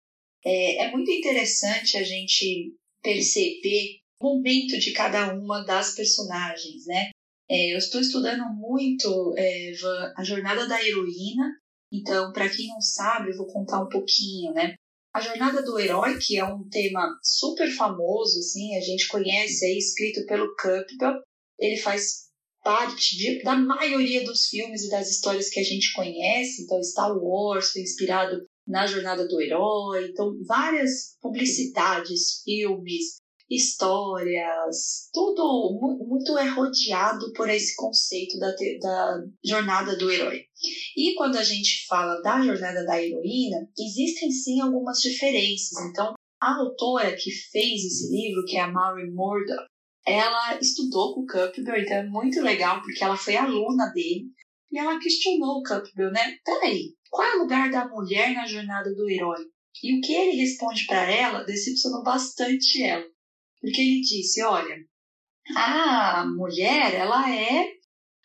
É, 0.45 0.85
é 0.85 0.91
muito 0.91 1.11
interessante 1.11 1.97
a 1.97 2.03
gente 2.03 2.75
perceber 3.03 4.03
momento 4.21 4.79
de 4.79 4.93
cada 4.93 5.35
uma 5.35 5.65
das 5.65 5.95
personagens, 5.95 6.87
né? 6.87 7.11
É, 7.51 7.75
eu 7.75 7.79
estou 7.79 8.01
estudando 8.01 8.45
muito 8.55 9.35
é, 9.37 9.73
a 10.17 10.25
jornada 10.25 10.67
da 10.67 10.83
heroína, 10.83 11.51
então, 11.93 12.33
para 12.33 12.49
quem 12.49 12.69
não 12.69 12.81
sabe, 12.81 13.31
eu 13.31 13.37
vou 13.37 13.47
contar 13.47 13.83
um 13.83 13.89
pouquinho, 13.89 14.53
né? 14.55 14.75
A 15.15 15.21
jornada 15.21 15.63
do 15.63 15.79
herói, 15.79 16.19
que 16.19 16.39
é 16.39 16.45
um 16.45 16.67
tema 16.71 17.07
super 17.23 17.71
famoso, 17.71 18.39
assim, 18.39 18.75
a 18.77 18.81
gente 18.81 19.09
conhece 19.09 19.67
aí, 19.67 19.77
escrito 19.77 20.25
pelo 20.25 20.55
Campbell, 20.57 21.21
ele 21.59 21.77
faz 21.77 22.31
parte 22.65 23.17
de, 23.19 23.43
da 23.43 23.57
maioria 23.57 24.25
dos 24.25 24.47
filmes 24.47 24.85
e 24.85 24.91
das 24.91 25.11
histórias 25.11 25.51
que 25.51 25.61
a 25.61 25.63
gente 25.63 25.93
conhece. 25.93 26.63
Então, 26.63 26.83
Star 26.83 27.15
Wars 27.15 27.73
foi 27.73 27.83
inspirado 27.83 28.43
na 28.67 28.87
jornada 28.87 29.29
do 29.29 29.39
herói. 29.39 30.09
Então, 30.09 30.33
várias 30.47 31.19
publicidades, 31.21 32.41
filmes, 32.43 33.17
histórias, 33.55 35.09
tudo 35.13 35.79
muito 36.09 36.37
é 36.39 36.49
rodeado 36.49 37.33
por 37.33 37.49
esse 37.49 37.77
conceito 37.77 38.39
da, 38.39 38.55
da 38.81 39.23
jornada 39.45 39.97
do 39.97 40.11
herói. 40.11 40.45
E 40.97 41.15
quando 41.15 41.37
a 41.37 41.45
gente 41.45 41.87
fala 41.87 42.21
da 42.23 42.41
jornada 42.43 42.85
da 42.85 43.03
heroína, 43.03 43.69
existem 43.79 44.31
sim 44.31 44.61
algumas 44.61 44.99
diferenças. 44.99 45.85
Então, 45.91 46.15
a 46.41 46.57
autora 46.57 47.15
que 47.15 47.31
fez 47.31 47.85
esse 47.85 48.11
livro, 48.11 48.45
que 48.45 48.57
é 48.57 48.61
a 48.61 48.71
Mary 48.71 49.11
Murdoch, 49.11 49.67
ela 50.07 50.59
estudou 50.59 51.15
com 51.15 51.21
o 51.21 51.27
Campbell, 51.27 51.81
então 51.81 51.97
é 51.97 52.07
muito 52.07 52.41
legal 52.41 52.83
porque 52.83 53.05
ela 53.05 53.17
foi 53.17 53.37
aluna 53.37 53.87
dele 53.95 54.27
e 54.73 54.79
ela 54.79 54.99
questionou 54.99 55.59
o 55.59 55.63
Campbell, 55.63 56.11
né? 56.11 56.39
Peraí, 56.45 56.95
qual 57.11 57.29
é 57.29 57.37
o 57.37 57.41
lugar 57.41 57.71
da 57.71 57.87
mulher 57.89 58.33
na 58.35 58.47
jornada 58.47 58.93
do 58.95 59.09
herói? 59.09 59.45
E 59.83 59.97
o 59.97 60.01
que 60.01 60.13
ele 60.13 60.41
responde 60.41 60.87
para 60.87 61.11
ela 61.11 61.45
decepcionou 61.45 62.03
bastante 62.03 62.83
ela, 62.83 63.05
porque 63.63 63.81
ele 63.81 64.01
disse: 64.01 64.43
olha, 64.43 64.77
a 65.57 66.27
mulher 66.27 66.95
ela 66.95 67.33
é 67.33 67.73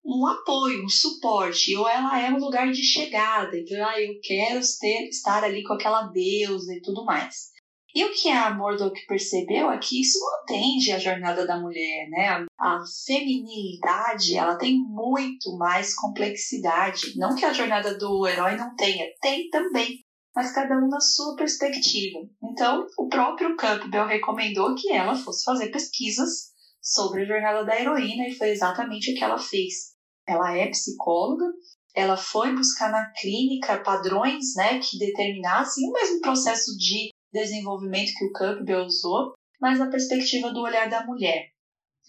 um 0.04 0.26
apoio, 0.26 0.84
um 0.84 0.90
suporte, 0.90 1.76
ou 1.76 1.88
ela 1.88 2.20
é 2.20 2.32
um 2.32 2.40
lugar 2.40 2.72
de 2.72 2.82
chegada, 2.82 3.58
então 3.58 3.86
ah, 3.86 4.02
eu 4.02 4.20
quero 4.22 4.60
ter, 4.80 5.10
estar 5.10 5.44
ali 5.44 5.64
com 5.64 5.74
aquela 5.74 6.04
deusa 6.08 6.74
e 6.74 6.82
tudo 6.82 7.06
mais. 7.06 7.52
E 7.94 8.06
o 8.06 8.14
que 8.14 8.30
a 8.30 8.54
Murdoch 8.54 8.96
percebeu 9.08 9.72
é 9.72 9.78
que 9.80 10.02
isso 10.02 10.20
não 10.20 10.36
atende 10.36 10.92
à 10.92 11.00
jornada 11.00 11.48
da 11.48 11.60
mulher, 11.60 12.08
né? 12.10 12.46
A 12.60 12.80
feminilidade, 13.06 14.36
ela 14.36 14.56
tem 14.56 14.78
muito 14.78 15.58
mais 15.58 15.96
complexidade. 15.96 17.18
Não 17.18 17.36
que 17.36 17.44
a 17.44 17.54
jornada 17.54 17.98
do 17.98 18.28
herói 18.28 18.56
não 18.56 18.76
tenha, 18.76 19.06
tem 19.20 19.50
também, 19.50 20.00
mas 20.38 20.52
cada 20.52 20.78
um 20.78 20.88
na 20.88 21.00
sua 21.00 21.36
perspectiva. 21.36 22.20
Então, 22.44 22.86
o 22.96 23.10
próprio 23.10 23.56
Campbell 23.56 24.06
recomendou 24.06 24.76
que 24.76 24.94
ela 24.94 25.16
fosse 25.16 25.44
fazer 25.44 25.72
pesquisas 25.72 26.52
sobre 26.80 27.24
a 27.24 27.26
jornada 27.26 27.66
da 27.66 27.76
heroína 27.76 28.28
e 28.28 28.36
foi 28.36 28.50
exatamente 28.50 29.12
o 29.12 29.16
que 29.16 29.24
ela 29.24 29.40
fez. 29.40 29.96
Ela 30.28 30.56
é 30.56 30.68
psicóloga, 30.68 31.44
ela 31.96 32.16
foi 32.16 32.54
buscar 32.56 32.92
na 32.92 33.12
clínica 33.14 33.82
padrões 33.82 34.54
né, 34.56 34.78
que 34.78 35.00
determinassem 35.00 35.90
o 35.90 35.92
mesmo 35.92 36.22
processo 36.22 36.78
de 36.78 37.10
desenvolvimento 37.34 38.14
que 38.16 38.26
o 38.26 38.32
Campbell 38.32 38.86
usou, 38.86 39.34
mas 39.60 39.80
na 39.80 39.90
perspectiva 39.90 40.54
do 40.54 40.62
olhar 40.62 40.88
da 40.88 41.04
mulher. 41.04 41.48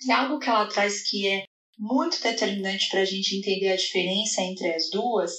E 0.07 0.13
algo 0.13 0.39
que 0.39 0.51
ela 0.51 0.69
traz 0.69 1.09
que 1.09 1.27
é 1.27 1.45
muito 1.79 2.23
determinante 2.23 2.91
para 2.91 3.01
a 3.01 3.07
gente 3.07 3.39
entender 3.39 3.73
a 3.73 3.77
diferença 3.77 4.43
entre 4.43 4.71
as 4.75 4.91
duas 4.91 5.33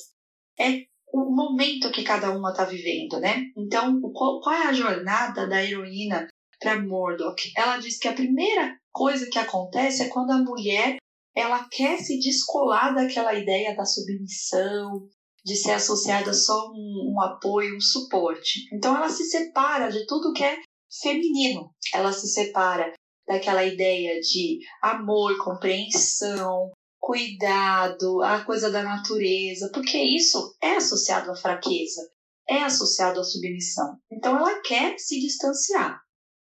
é 0.58 0.90
o 1.14 1.32
momento 1.34 1.92
que 1.92 2.04
cada 2.04 2.32
uma 2.32 2.52
está 2.52 2.66
vivendo, 2.66 3.20
né? 3.20 3.46
Então, 3.58 4.00
qual, 4.14 4.40
qual 4.42 4.56
é 4.56 4.68
a 4.68 4.74
jornada 4.74 5.48
da 5.48 5.64
heroína 5.64 6.28
para 6.60 6.82
Murdoch? 6.82 7.52
Ela 7.56 7.78
diz 7.78 7.98
que 7.98 8.08
a 8.08 8.14
primeira 8.14 8.78
coisa 8.92 9.30
que 9.30 9.40
acontece 9.40 10.04
é 10.04 10.10
quando 10.10 10.32
a 10.32 10.44
mulher 10.44 10.98
ela 11.36 11.68
quer 11.70 11.98
se 12.00 12.20
descolar 12.20 12.94
daquela 12.94 13.34
ideia 13.34 13.76
da 13.76 13.86
submissão, 13.86 15.08
de 15.44 15.56
ser 15.56 15.72
associada 15.72 16.34
só 16.34 16.70
um, 16.70 17.14
um 17.16 17.22
apoio, 17.22 17.76
um 17.76 17.82
suporte. 17.82 18.68
Então 18.74 18.96
ela 18.96 19.10
se 19.10 19.24
separa 19.26 19.90
de 19.90 20.06
tudo 20.06 20.34
que 20.34 20.44
é 20.44 20.58
feminino. 21.02 21.72
Ela 21.94 22.12
se 22.12 22.28
separa 22.28 22.92
daquela 23.28 23.64
ideia 23.64 24.20
de 24.20 24.60
amor, 24.82 25.38
compreensão, 25.38 26.72
cuidado, 27.00 28.22
a 28.22 28.44
coisa 28.44 28.70
da 28.70 28.84
natureza, 28.84 29.72
porque 29.74 29.98
isso 29.98 30.56
é 30.62 30.76
associado 30.76 31.32
à 31.32 31.36
fraqueza, 31.36 32.02
é 32.48 32.60
associado 32.64 33.20
à 33.20 33.24
submissão. 33.24 33.98
Então 34.12 34.38
ela 34.38 34.62
quer 34.62 34.98
se 35.00 35.20
distanciar. 35.20 36.00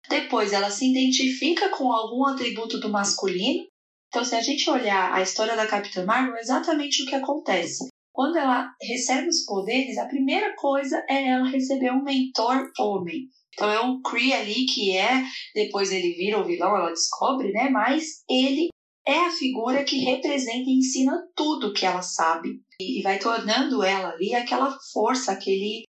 Depois 0.10 0.54
ela 0.54 0.70
se 0.70 0.90
identifica 0.90 1.70
com 1.70 1.92
algum 1.92 2.26
atributo 2.26 2.80
do 2.80 2.90
masculino. 2.90 3.66
Então, 4.08 4.24
se 4.24 4.36
a 4.36 4.42
gente 4.42 4.70
olhar 4.70 5.14
a 5.14 5.22
história 5.22 5.56
da 5.56 5.68
Capitã 5.68 6.06
Marvel, 6.06 6.38
é 6.38 6.40
exatamente 6.40 7.04
o 7.04 7.06
que 7.06 7.16
acontece. 7.16 7.90
Quando 8.14 8.38
ela 8.38 8.72
recebe 8.82 9.28
os 9.28 9.46
poderes, 9.46 9.98
a 9.98 10.08
primeira 10.08 10.56
coisa 10.56 11.04
é 11.10 11.28
ela 11.28 11.50
receber 11.50 11.92
um 11.92 12.04
mentor 12.04 12.72
homem. 12.80 13.28
Então 13.54 13.70
é 13.70 13.82
um 13.82 14.02
Kree 14.02 14.34
ali 14.34 14.66
que 14.66 14.96
é, 14.96 15.24
depois 15.54 15.92
ele 15.92 16.14
vira 16.14 16.40
o 16.40 16.46
vilão, 16.46 16.76
ela 16.76 16.90
descobre, 16.90 17.52
né? 17.52 17.70
Mas 17.70 18.24
ele 18.30 18.70
é 19.08 19.26
a 19.26 19.32
figura 19.32 19.86
que 19.86 20.00
representa 20.00 20.70
e 20.70 20.78
ensina 20.78 21.26
tudo 21.34 21.74
que 21.74 21.86
ela 21.86 22.02
sabe 22.02 22.62
e 22.80 23.02
vai 23.02 23.18
tornando 23.18 23.82
ela 23.82 24.10
ali 24.10 24.36
aquela 24.36 24.78
força, 24.92 25.32
aquele 25.32 25.84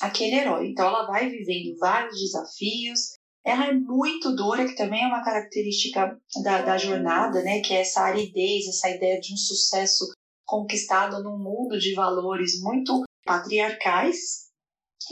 aquele 0.00 0.34
herói. 0.34 0.68
Então 0.68 0.86
ela 0.86 1.06
vai 1.06 1.28
vivendo 1.28 1.78
vários 1.78 2.18
desafios. 2.18 3.14
Ela 3.44 3.66
é 3.66 3.72
muito 3.72 4.34
dura, 4.34 4.66
que 4.66 4.74
também 4.74 5.04
é 5.04 5.06
uma 5.06 5.22
característica 5.22 6.18
da, 6.42 6.62
da 6.62 6.76
jornada, 6.76 7.42
né? 7.42 7.60
Que 7.60 7.74
é 7.74 7.80
essa 7.82 8.00
aridez, 8.00 8.66
essa 8.66 8.90
ideia 8.90 9.20
de 9.20 9.32
um 9.32 9.36
sucesso 9.36 10.12
conquistado 10.44 11.22
num 11.22 11.38
mundo 11.38 11.78
de 11.78 11.94
valores 11.94 12.60
muito 12.60 13.04
patriarcais. 13.24 14.48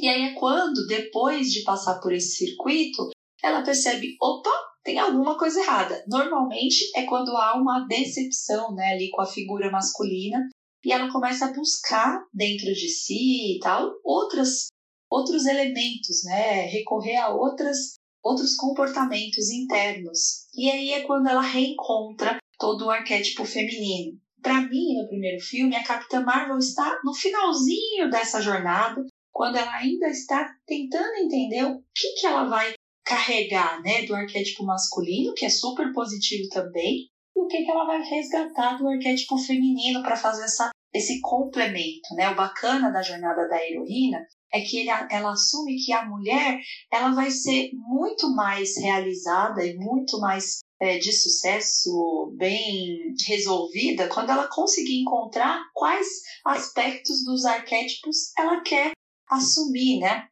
E 0.00 0.08
aí 0.08 0.32
é 0.32 0.34
quando, 0.34 0.86
depois 0.86 1.52
de 1.52 1.62
passar 1.62 2.00
por 2.00 2.12
esse 2.12 2.36
circuito, 2.36 3.10
ela 3.42 3.62
percebe: 3.62 4.16
opa, 4.20 4.50
tem 4.84 4.98
alguma 4.98 5.38
coisa 5.38 5.60
errada. 5.60 6.04
Normalmente 6.08 6.90
é 6.96 7.04
quando 7.04 7.36
há 7.36 7.56
uma 7.56 7.86
decepção 7.86 8.74
né, 8.74 8.92
ali 8.92 9.10
com 9.10 9.22
a 9.22 9.26
figura 9.26 9.70
masculina 9.70 10.48
e 10.84 10.92
ela 10.92 11.10
começa 11.10 11.46
a 11.46 11.52
buscar 11.52 12.24
dentro 12.32 12.66
de 12.66 12.88
si 12.88 13.56
e 13.56 13.58
tal 13.60 13.92
outras, 14.04 14.66
outros 15.10 15.46
elementos, 15.46 16.24
né, 16.24 16.66
recorrer 16.66 17.16
a 17.16 17.28
outras, 17.28 17.94
outros 18.22 18.56
comportamentos 18.56 19.50
internos. 19.50 20.46
E 20.54 20.68
aí 20.70 20.92
é 20.92 21.02
quando 21.02 21.28
ela 21.28 21.42
reencontra 21.42 22.38
todo 22.58 22.86
o 22.86 22.90
arquétipo 22.90 23.44
feminino. 23.44 24.18
Para 24.42 24.60
mim, 24.62 24.96
no 25.00 25.06
primeiro 25.06 25.40
filme, 25.40 25.76
a 25.76 25.84
Capitã 25.84 26.20
Marvel 26.20 26.58
está 26.58 27.00
no 27.04 27.14
finalzinho 27.14 28.10
dessa 28.10 28.40
jornada, 28.40 29.06
quando 29.32 29.56
ela 29.56 29.72
ainda 29.76 30.08
está 30.08 30.52
tentando 30.66 31.14
entender 31.16 31.64
o 31.64 31.80
que, 31.94 32.14
que 32.20 32.26
ela 32.26 32.48
vai 32.48 32.72
carregar 33.04 33.82
né, 33.82 34.02
do 34.06 34.14
arquétipo 34.14 34.64
masculino, 34.64 35.34
que 35.34 35.44
é 35.44 35.50
super 35.50 35.92
positivo 35.92 36.48
também, 36.48 37.08
e 37.36 37.40
o 37.40 37.46
que, 37.46 37.64
que 37.64 37.70
ela 37.70 37.86
vai 37.86 38.02
resgatar 38.02 38.76
do 38.76 38.88
arquétipo 38.88 39.38
feminino 39.38 40.02
para 40.02 40.16
fazer 40.16 40.44
essa, 40.44 40.70
esse 40.94 41.20
complemento. 41.20 42.14
Né? 42.14 42.30
O 42.30 42.36
bacana 42.36 42.90
da 42.90 43.02
jornada 43.02 43.48
da 43.48 43.62
heroína 43.64 44.18
é 44.52 44.60
que 44.60 44.80
ele, 44.80 44.90
ela 45.10 45.32
assume 45.32 45.76
que 45.82 45.92
a 45.92 46.04
mulher 46.04 46.60
ela 46.90 47.14
vai 47.14 47.30
ser 47.30 47.70
muito 47.72 48.30
mais 48.34 48.76
realizada 48.76 49.64
e 49.64 49.74
muito 49.76 50.20
mais 50.20 50.58
é, 50.80 50.98
de 50.98 51.12
sucesso, 51.12 52.34
bem 52.36 53.14
resolvida, 53.26 54.08
quando 54.08 54.30
ela 54.30 54.48
conseguir 54.48 55.00
encontrar 55.00 55.62
quais 55.72 56.06
aspectos 56.44 57.24
dos 57.24 57.44
arquétipos 57.44 58.32
ela 58.36 58.60
quer 58.62 58.92
assumir, 59.30 60.00
né? 60.00 60.26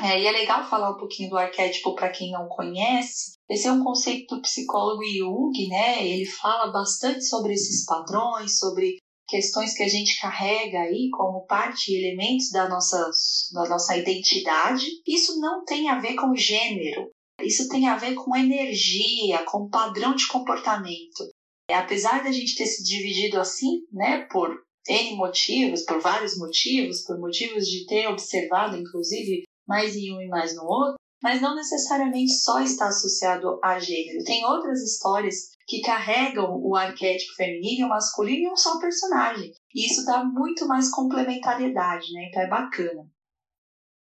É, 0.00 0.20
e 0.20 0.26
é 0.26 0.30
legal 0.30 0.68
falar 0.68 0.90
um 0.92 0.96
pouquinho 0.96 1.30
do 1.30 1.36
arquétipo 1.36 1.94
para 1.94 2.10
quem 2.10 2.30
não 2.30 2.46
conhece. 2.48 3.32
Esse 3.48 3.66
é 3.66 3.72
um 3.72 3.82
conceito 3.82 4.36
do 4.36 4.42
psicólogo 4.42 5.02
Jung, 5.04 5.68
né? 5.68 6.06
Ele 6.06 6.24
fala 6.24 6.70
bastante 6.70 7.24
sobre 7.24 7.52
esses 7.54 7.84
padrões, 7.84 8.58
sobre 8.58 8.98
questões 9.26 9.74
que 9.74 9.82
a 9.82 9.88
gente 9.88 10.20
carrega 10.20 10.80
aí 10.80 11.08
como 11.10 11.46
parte 11.46 11.92
e 11.92 11.96
elementos 11.96 12.50
da 12.50 12.68
nossa, 12.68 13.10
da 13.52 13.68
nossa 13.68 13.96
identidade. 13.96 14.86
Isso 15.06 15.40
não 15.40 15.64
tem 15.64 15.88
a 15.88 15.98
ver 15.98 16.14
com 16.14 16.34
gênero, 16.34 17.10
isso 17.42 17.68
tem 17.68 17.88
a 17.88 17.96
ver 17.96 18.14
com 18.14 18.36
energia, 18.36 19.44
com 19.44 19.68
padrão 19.68 20.14
de 20.14 20.28
comportamento. 20.28 21.24
E 21.70 21.74
apesar 21.74 22.22
da 22.22 22.32
gente 22.32 22.56
ter 22.56 22.66
se 22.66 22.82
dividido 22.82 23.38
assim, 23.38 23.82
né, 23.92 24.26
por 24.30 24.56
N 24.88 25.16
motivos, 25.16 25.82
por 25.82 26.00
vários 26.00 26.38
motivos, 26.38 27.02
por 27.04 27.18
motivos 27.18 27.66
de 27.66 27.84
ter 27.84 28.06
observado, 28.06 28.76
inclusive, 28.76 29.42
mais 29.68 29.94
em 29.94 30.14
um 30.14 30.20
e 30.20 30.28
mais 30.28 30.56
no 30.56 30.64
outro, 30.64 30.96
mas 31.22 31.40
não 31.40 31.54
necessariamente 31.54 32.32
só 32.32 32.60
está 32.60 32.88
associado 32.88 33.58
a 33.62 33.78
gênero. 33.78 34.24
Tem 34.24 34.44
outras 34.44 34.80
histórias 34.80 35.50
que 35.66 35.80
carregam 35.80 36.60
o 36.62 36.74
arquétipo 36.74 37.34
feminino 37.34 37.80
e 37.80 37.84
o 37.84 37.88
masculino 37.88 38.48
em 38.48 38.52
um 38.52 38.56
só 38.56 38.78
personagem. 38.78 39.52
E 39.74 39.86
isso 39.86 40.04
dá 40.04 40.24
muito 40.24 40.66
mais 40.66 40.90
complementariedade, 40.90 42.12
né? 42.12 42.28
Então 42.28 42.42
é 42.42 42.48
bacana. 42.48 43.06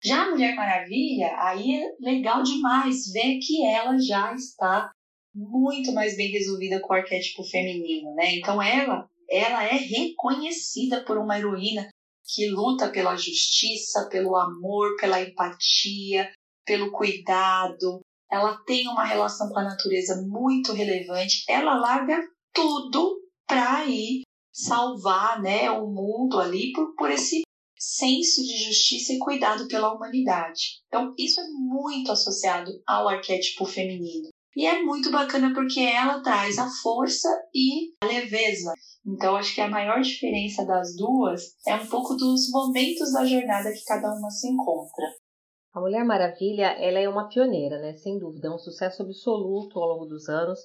Já 0.02 0.24
a 0.24 0.30
Mulher 0.30 0.54
Maravilha, 0.54 1.34
aí 1.38 1.76
é 1.76 1.96
legal 1.98 2.42
demais 2.42 3.10
ver 3.10 3.38
que 3.38 3.64
ela 3.64 3.96
já 3.98 4.34
está 4.34 4.92
muito 5.34 5.92
mais 5.92 6.16
bem 6.16 6.30
resolvida 6.30 6.78
com 6.80 6.92
o 6.92 6.96
arquétipo 6.96 7.42
feminino, 7.44 8.14
né? 8.14 8.34
Então 8.36 8.60
ela, 8.62 9.08
ela 9.30 9.64
é 9.64 9.76
reconhecida 9.76 11.02
por 11.04 11.16
uma 11.16 11.38
heroína 11.38 11.88
que 12.26 12.48
luta 12.48 12.90
pela 12.90 13.16
justiça, 13.16 14.08
pelo 14.10 14.36
amor, 14.36 14.96
pela 14.98 15.20
empatia, 15.20 16.32
pelo 16.64 16.90
cuidado. 16.90 18.00
Ela 18.30 18.56
tem 18.64 18.88
uma 18.88 19.04
relação 19.04 19.48
com 19.50 19.58
a 19.58 19.64
natureza 19.64 20.22
muito 20.26 20.72
relevante. 20.72 21.44
Ela 21.48 21.74
larga 21.74 22.20
tudo 22.52 23.20
para 23.46 23.84
ir 23.86 24.22
salvar, 24.52 25.42
né, 25.42 25.70
o 25.70 25.86
mundo 25.86 26.38
ali 26.38 26.72
por, 26.72 26.94
por 26.94 27.10
esse 27.10 27.42
senso 27.76 28.42
de 28.42 28.56
justiça 28.64 29.12
e 29.12 29.18
cuidado 29.18 29.68
pela 29.68 29.92
humanidade. 29.92 30.80
Então, 30.86 31.12
isso 31.18 31.40
é 31.40 31.44
muito 31.50 32.10
associado 32.10 32.70
ao 32.86 33.08
arquétipo 33.08 33.66
feminino. 33.66 34.28
E 34.56 34.66
é 34.66 34.82
muito 34.82 35.10
bacana 35.10 35.52
porque 35.52 35.80
ela 35.80 36.22
traz 36.22 36.58
a 36.58 36.68
força 36.82 37.28
e 37.52 37.92
a 38.02 38.06
leveza. 38.06 38.72
Então, 39.06 39.36
acho 39.36 39.54
que 39.54 39.60
a 39.60 39.68
maior 39.68 40.00
diferença 40.00 40.64
das 40.64 40.96
duas 40.96 41.42
é 41.66 41.74
um 41.74 41.86
pouco 41.86 42.14
dos 42.14 42.50
momentos 42.50 43.12
da 43.12 43.24
jornada 43.24 43.72
que 43.72 43.84
cada 43.84 44.08
uma 44.14 44.30
se 44.30 44.48
encontra. 44.48 45.06
A 45.74 45.80
Mulher 45.80 46.04
Maravilha, 46.04 46.66
ela 46.78 47.00
é 47.00 47.08
uma 47.08 47.28
pioneira, 47.28 47.80
né? 47.80 47.94
Sem 47.96 48.16
dúvida, 48.18 48.46
é 48.46 48.50
um 48.50 48.58
sucesso 48.58 49.02
absoluto 49.02 49.80
ao 49.80 49.88
longo 49.88 50.06
dos 50.06 50.28
anos 50.28 50.60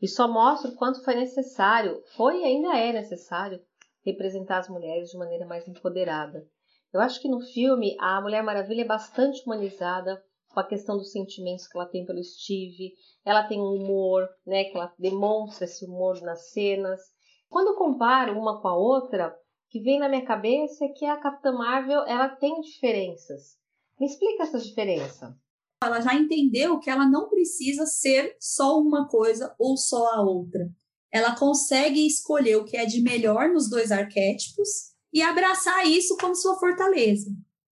e 0.00 0.06
só 0.06 0.26
mostra 0.26 0.70
o 0.70 0.76
quanto 0.76 1.02
foi 1.04 1.16
necessário, 1.16 2.00
foi 2.16 2.40
e 2.40 2.44
ainda 2.44 2.76
é 2.76 2.92
necessário, 2.92 3.60
representar 4.04 4.58
as 4.58 4.68
mulheres 4.68 5.10
de 5.10 5.18
maneira 5.18 5.46
mais 5.46 5.66
empoderada. 5.66 6.46
Eu 6.92 7.00
acho 7.00 7.20
que 7.20 7.28
no 7.28 7.40
filme 7.40 7.96
a 7.98 8.20
Mulher 8.20 8.42
Maravilha 8.42 8.82
é 8.82 8.86
bastante 8.86 9.42
humanizada 9.44 10.22
com 10.52 10.60
a 10.60 10.66
questão 10.66 10.96
dos 10.96 11.12
sentimentos 11.12 11.66
que 11.66 11.76
ela 11.76 11.86
tem 11.86 12.04
pelo 12.04 12.22
Steve, 12.22 12.92
ela 13.24 13.46
tem 13.46 13.60
um 13.60 13.74
humor, 13.74 14.28
né, 14.46 14.64
que 14.64 14.76
ela 14.76 14.92
demonstra 14.98 15.64
esse 15.64 15.84
humor 15.84 16.20
nas 16.22 16.50
cenas. 16.50 17.00
Quando 17.48 17.68
eu 17.68 17.76
comparo 17.76 18.38
uma 18.38 18.60
com 18.60 18.68
a 18.68 18.76
outra, 18.76 19.34
que 19.70 19.80
vem 19.80 19.98
na 19.98 20.08
minha 20.08 20.24
cabeça 20.24 20.84
é 20.84 20.88
que 20.88 21.06
a 21.06 21.16
Capitã 21.16 21.52
Marvel, 21.52 22.04
ela 22.06 22.28
tem 22.28 22.60
diferenças. 22.60 23.56
Me 23.98 24.06
explica 24.06 24.42
essa 24.42 24.58
diferença. 24.58 25.36
Ela 25.82 26.00
já 26.00 26.14
entendeu 26.14 26.78
que 26.78 26.90
ela 26.90 27.08
não 27.08 27.28
precisa 27.28 27.86
ser 27.86 28.36
só 28.38 28.78
uma 28.78 29.08
coisa 29.08 29.54
ou 29.58 29.76
só 29.76 30.14
a 30.14 30.22
outra. 30.22 30.70
Ela 31.10 31.36
consegue 31.36 32.06
escolher 32.06 32.56
o 32.56 32.64
que 32.64 32.76
é 32.76 32.84
de 32.84 33.02
melhor 33.02 33.48
nos 33.48 33.68
dois 33.68 33.90
arquétipos 33.90 34.92
e 35.12 35.20
abraçar 35.22 35.86
isso 35.86 36.16
como 36.16 36.34
sua 36.34 36.58
fortaleza. 36.58 37.30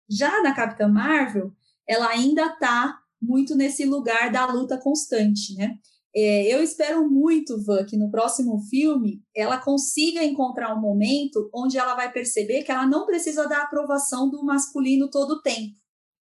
Já 0.08 0.42
na 0.42 0.54
Capitã 0.54 0.88
Marvel, 0.88 1.52
ela 1.90 2.08
ainda 2.08 2.46
está 2.46 2.96
muito 3.20 3.56
nesse 3.56 3.84
lugar 3.84 4.30
da 4.30 4.46
luta 4.46 4.78
constante, 4.78 5.54
né? 5.56 5.76
É, 6.14 6.54
eu 6.54 6.62
espero 6.62 7.08
muito, 7.08 7.60
Van, 7.64 7.84
que 7.84 7.96
no 7.96 8.10
próximo 8.10 8.60
filme 8.68 9.22
ela 9.34 9.58
consiga 9.58 10.24
encontrar 10.24 10.74
um 10.74 10.80
momento 10.80 11.50
onde 11.54 11.78
ela 11.78 11.94
vai 11.94 12.10
perceber 12.12 12.62
que 12.62 12.70
ela 12.70 12.86
não 12.86 13.06
precisa 13.06 13.46
da 13.48 13.62
aprovação 13.62 14.28
do 14.30 14.44
masculino 14.44 15.10
todo 15.10 15.32
o 15.32 15.42
tempo. 15.42 15.74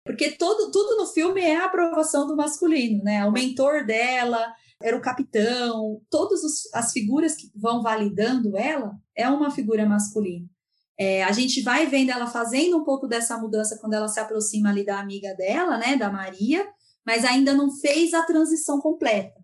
Porque 0.05 0.33
todo, 0.33 0.71
tudo 0.71 0.97
no 0.97 1.07
filme 1.07 1.41
é 1.41 1.57
a 1.57 1.67
aprovação 1.67 2.27
do 2.27 2.37
masculino, 2.37 3.03
né? 3.05 3.27
O 3.27 3.33
mentor 3.33 3.85
dela 3.85 4.55
era 4.83 4.97
o 4.97 5.03
capitão, 5.03 6.01
todas 6.11 6.41
as 6.73 6.93
figuras 6.93 7.35
que 7.35 7.51
vão 7.55 7.83
validando 7.83 8.57
ela 8.57 8.97
é 9.15 9.29
uma 9.29 9.51
figura 9.51 9.87
masculina. 9.87 10.47
É, 10.99 11.23
a 11.23 11.31
gente 11.31 11.62
vai 11.62 11.87
vendo 11.87 12.11
ela 12.11 12.26
fazendo 12.26 12.76
um 12.76 12.85
pouco 12.85 13.07
dessa 13.07 13.38
mudança 13.38 13.78
quando 13.81 13.95
ela 13.95 14.09
se 14.09 14.19
aproxima 14.19 14.71
ali 14.71 14.85
da 14.85 14.99
amiga 14.99 15.33
dela, 15.37 15.78
né, 15.78 15.97
da 15.97 16.11
Maria, 16.11 16.68
mas 17.07 17.25
ainda 17.25 17.55
não 17.55 17.70
fez 17.70 18.12
a 18.12 18.25
transição 18.25 18.81
completa. 18.81 19.38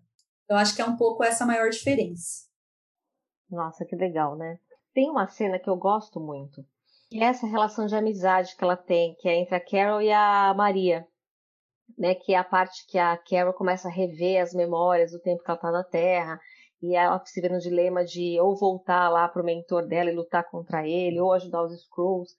Eu 0.49 0.57
acho 0.57 0.75
que 0.75 0.81
é 0.81 0.85
um 0.85 0.97
pouco 0.97 1.23
essa 1.23 1.45
maior 1.45 1.69
diferença. 1.69 2.45
Nossa, 3.49 3.85
que 3.85 3.95
legal, 3.95 4.35
né? 4.35 4.59
Tem 4.93 5.09
uma 5.09 5.27
cena 5.27 5.57
que 5.57 5.69
eu 5.69 5.75
gosto 5.75 6.19
muito, 6.19 6.63
que 7.09 7.19
é 7.19 7.25
essa 7.25 7.47
relação 7.47 7.85
de 7.85 7.95
amizade 7.95 8.55
que 8.55 8.63
ela 8.63 8.77
tem, 8.77 9.15
que 9.19 9.27
é 9.27 9.35
entre 9.35 9.55
a 9.55 9.59
Carol 9.59 10.01
e 10.01 10.11
a 10.11 10.53
Maria, 10.53 11.07
né? 11.97 12.15
Que 12.15 12.33
é 12.33 12.37
a 12.37 12.43
parte 12.43 12.85
que 12.87 12.97
a 12.97 13.17
Carol 13.17 13.53
começa 13.53 13.87
a 13.87 13.91
rever 13.91 14.41
as 14.41 14.53
memórias 14.53 15.11
do 15.11 15.19
tempo 15.19 15.43
que 15.43 15.49
ela 15.49 15.57
está 15.57 15.71
na 15.71 15.83
Terra, 15.83 16.39
e 16.85 16.95
ela 16.95 17.21
se 17.25 17.41
vê 17.41 17.49
no 17.49 17.59
dilema 17.59 18.03
de 18.03 18.39
ou 18.39 18.55
voltar 18.55 19.09
lá 19.09 19.27
para 19.27 19.41
o 19.41 19.45
mentor 19.45 19.87
dela 19.87 20.11
e 20.11 20.15
lutar 20.15 20.49
contra 20.49 20.87
ele, 20.87 21.19
ou 21.19 21.33
ajudar 21.33 21.63
os 21.63 21.73
Skrulls. 21.73 22.35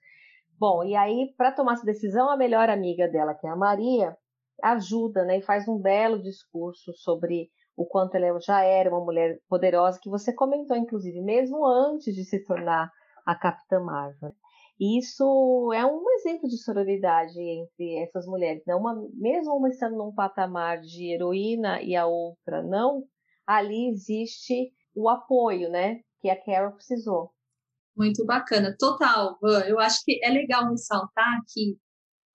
Bom, 0.59 0.85
e 0.85 0.95
aí, 0.95 1.35
para 1.37 1.53
tomar 1.53 1.75
essa 1.75 1.85
decisão, 1.85 2.31
a 2.31 2.37
melhor 2.37 2.71
amiga 2.71 3.09
dela, 3.09 3.35
que 3.35 3.47
é 3.47 3.51
a 3.51 3.57
Maria, 3.57 4.17
ajuda, 4.63 5.25
né, 5.25 5.39
e 5.39 5.43
faz 5.43 5.69
um 5.69 5.79
belo 5.79 6.23
discurso 6.23 6.93
sobre 6.95 7.51
o 7.77 7.85
quanto 7.85 8.15
ela 8.15 8.41
já 8.41 8.63
era 8.63 8.89
uma 8.89 9.05
mulher 9.05 9.39
poderosa, 9.49 10.01
que 10.01 10.09
você 10.09 10.33
comentou, 10.33 10.77
inclusive, 10.77 11.21
mesmo 11.21 11.67
antes 11.67 12.15
de 12.15 12.25
se 12.25 12.43
tornar 12.45 12.91
a 13.27 13.35
Capitã 13.35 13.81
Marvel. 13.81 14.33
Isso 14.79 15.73
é 15.75 15.85
um 15.87 16.11
exemplo 16.11 16.49
de 16.49 16.63
sororidade 16.63 17.41
entre 17.41 18.03
essas 18.03 18.27
mulheres, 18.27 18.63
né? 18.67 18.75
Uma, 18.75 18.95
mesmo 19.15 19.55
uma 19.57 19.69
estando 19.69 19.97
num 19.97 20.13
patamar 20.13 20.81
de 20.81 21.13
heroína 21.13 21.81
e 21.81 21.97
a 21.97 22.07
outra 22.07 22.63
não, 22.63 23.05
ali 23.47 23.89
existe 23.89 24.73
o 24.95 25.09
apoio, 25.09 25.71
né? 25.71 26.01
Que 26.21 26.29
a 26.29 26.45
Carol 26.45 26.73
precisou. 26.73 27.31
Muito 27.97 28.25
bacana, 28.27 28.75
total. 28.79 29.39
Eu 29.67 29.79
acho 29.79 30.03
que 30.05 30.19
é 30.23 30.31
legal 30.31 30.69
ressaltar 30.69 31.41
que 31.49 31.79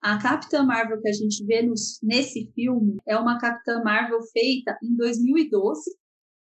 a 0.01 0.17
Capitã 0.17 0.63
Marvel 0.63 0.99
que 0.99 1.09
a 1.09 1.13
gente 1.13 1.45
vê 1.45 1.61
nos, 1.61 1.99
nesse 2.01 2.51
filme 2.53 2.97
é 3.05 3.15
uma 3.17 3.37
Capitã 3.37 3.83
Marvel 3.83 4.19
feita 4.33 4.75
em 4.83 4.95
2012, 4.95 5.81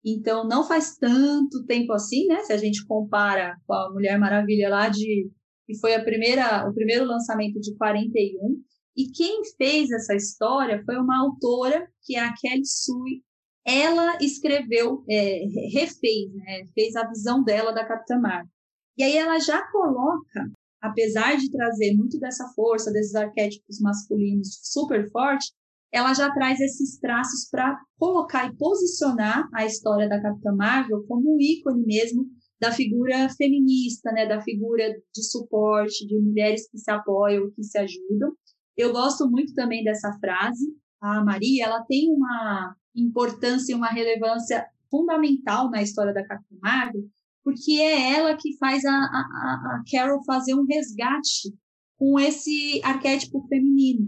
então 0.05 0.47
não 0.47 0.63
faz 0.63 0.97
tanto 0.97 1.65
tempo 1.67 1.93
assim, 1.93 2.27
né? 2.27 2.45
Se 2.45 2.53
a 2.53 2.57
gente 2.57 2.87
compara 2.87 3.57
com 3.67 3.75
a 3.75 3.91
Mulher 3.91 4.19
Maravilha 4.19 4.69
lá 4.69 4.89
de 4.89 5.29
que 5.67 5.79
foi 5.81 5.95
a 5.95 6.03
primeira, 6.03 6.69
o 6.69 6.73
primeiro 6.73 7.05
lançamento 7.05 7.61
de 7.61 7.77
41. 7.77 8.63
E 8.97 9.11
quem 9.13 9.43
fez 9.57 9.91
essa 9.91 10.15
história 10.15 10.83
foi 10.85 10.97
uma 10.97 11.21
autora 11.21 11.87
que 12.03 12.17
é 12.17 12.21
a 12.21 12.33
Kelly 12.33 12.65
Sue 12.65 13.23
ela 13.69 14.17
escreveu, 14.21 15.05
é, 15.11 15.45
refez, 15.71 16.33
né, 16.33 16.65
fez 16.75 16.97
a 16.97 17.07
visão 17.07 17.45
dela 17.45 17.71
da 17.71 17.87
Capitã 17.87 18.19
Marvel. 18.19 18.51
E 18.97 19.03
aí 19.03 19.17
ela 19.17 19.39
já 19.39 19.63
coloca, 19.71 20.51
apesar 20.81 21.37
de 21.37 21.51
trazer 21.51 21.95
muito 21.95 22.19
dessa 22.19 22.49
força, 22.55 22.91
desses 22.91 23.15
arquétipos 23.15 23.79
masculinos 23.81 24.59
super 24.63 25.09
forte, 25.11 25.53
ela 25.93 26.15
já 26.15 26.33
traz 26.33 26.59
esses 26.61 26.99
traços 26.99 27.49
para 27.51 27.79
colocar 27.99 28.47
e 28.47 28.57
posicionar 28.57 29.47
a 29.55 29.67
história 29.67 30.09
da 30.09 30.21
Capitã 30.21 30.53
Marvel 30.53 31.05
como 31.07 31.35
um 31.35 31.41
ícone 31.41 31.85
mesmo 31.85 32.27
da 32.61 32.73
figura 32.73 33.29
feminista, 33.37 34.11
né, 34.13 34.27
da 34.27 34.41
figura 34.41 34.91
de 35.15 35.23
suporte, 35.23 36.07
de 36.07 36.19
mulheres 36.19 36.69
que 36.71 36.79
se 36.79 36.91
apoiam, 36.91 37.51
que 37.55 37.63
se 37.63 37.79
ajudam. 37.79 38.33
Eu 38.77 38.93
gosto 38.93 39.31
muito 39.31 39.55
também 39.55 39.85
dessa 39.85 40.11
frase. 40.19 40.67
A 41.01 41.23
Maria, 41.25 41.67
ela 41.67 41.85
tem 41.85 42.11
uma 42.11 42.75
importância 43.03 43.73
e 43.73 43.75
uma 43.75 43.89
relevância 43.89 44.67
fundamental 44.91 45.71
na 45.71 45.83
história 45.83 46.13
da 46.13 46.23
Marvel, 46.63 47.05
porque 47.45 47.73
é 47.73 48.15
ela 48.15 48.37
que 48.37 48.57
faz 48.59 48.85
a, 48.85 48.91
a, 48.91 48.95
a 48.95 49.83
Carol 49.91 50.23
fazer 50.25 50.55
um 50.55 50.67
resgate 50.67 51.55
com 51.99 52.19
esse 52.19 52.81
arquétipo 52.85 53.47
feminino, 53.49 54.07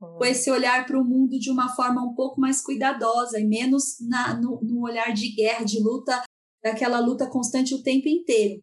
uhum. 0.00 0.18
com 0.18 0.24
esse 0.24 0.50
olhar 0.50 0.86
para 0.86 1.00
o 1.00 1.04
mundo 1.04 1.38
de 1.38 1.50
uma 1.50 1.74
forma 1.74 2.02
um 2.02 2.14
pouco 2.14 2.40
mais 2.40 2.60
cuidadosa 2.62 3.40
e 3.40 3.44
menos 3.44 3.96
na, 4.00 4.34
no, 4.34 4.60
no 4.62 4.82
olhar 4.82 5.12
de 5.12 5.34
guerra, 5.34 5.64
de 5.64 5.82
luta, 5.82 6.22
daquela 6.62 7.00
luta 7.00 7.28
constante 7.28 7.74
o 7.74 7.82
tempo 7.82 8.08
inteiro. 8.08 8.62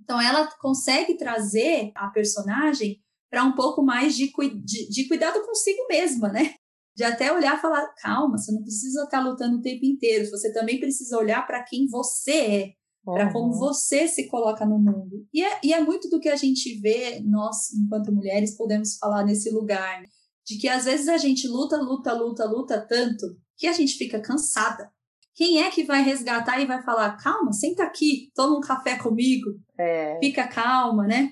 Então, 0.00 0.20
ela 0.20 0.48
consegue 0.58 1.16
trazer 1.16 1.92
a 1.94 2.08
personagem 2.08 3.00
para 3.30 3.44
um 3.44 3.52
pouco 3.52 3.82
mais 3.82 4.16
de, 4.16 4.32
de, 4.64 4.88
de, 4.88 5.08
cuidado 5.08 5.40
consigo 5.46 5.86
mesma, 5.88 6.28
né? 6.28 6.54
De 6.96 7.04
até 7.04 7.32
olhar 7.32 7.56
e 7.56 7.60
falar, 7.60 7.86
calma, 7.94 8.36
você 8.36 8.52
não 8.52 8.62
precisa 8.62 9.04
estar 9.04 9.20
lutando 9.20 9.58
o 9.58 9.62
tempo 9.62 9.84
inteiro, 9.84 10.30
você 10.30 10.52
também 10.52 10.78
precisa 10.78 11.16
olhar 11.18 11.46
para 11.46 11.62
quem 11.62 11.86
você 11.86 12.32
é, 12.32 12.74
uhum. 13.06 13.14
para 13.14 13.32
como 13.32 13.52
você 13.52 14.08
se 14.08 14.28
coloca 14.28 14.64
no 14.66 14.78
mundo. 14.78 15.26
E 15.32 15.42
é, 15.42 15.60
e 15.62 15.72
é 15.72 15.80
muito 15.80 16.08
do 16.08 16.20
que 16.20 16.28
a 16.28 16.36
gente 16.36 16.78
vê, 16.80 17.20
nós, 17.20 17.72
enquanto 17.72 18.12
mulheres, 18.12 18.56
podemos 18.56 18.96
falar 18.98 19.24
nesse 19.24 19.50
lugar, 19.50 20.02
de 20.46 20.58
que 20.58 20.68
às 20.68 20.84
vezes 20.84 21.08
a 21.08 21.16
gente 21.16 21.46
luta, 21.46 21.76
luta, 21.76 22.12
luta, 22.12 22.44
luta 22.44 22.86
tanto, 22.88 23.26
que 23.56 23.66
a 23.66 23.72
gente 23.72 23.94
fica 23.94 24.20
cansada. 24.20 24.90
Quem 25.34 25.62
é 25.62 25.70
que 25.70 25.84
vai 25.84 26.02
resgatar 26.02 26.60
e 26.60 26.66
vai 26.66 26.82
falar, 26.82 27.16
calma, 27.16 27.52
senta 27.52 27.84
aqui, 27.84 28.30
toma 28.34 28.58
um 28.58 28.60
café 28.60 28.98
comigo, 28.98 29.50
é. 29.78 30.18
fica 30.18 30.46
calma, 30.48 31.06
né? 31.06 31.30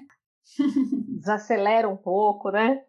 Desacelera 1.19 1.89
um 1.89 1.97
pouco, 1.97 2.51
né? 2.51 2.81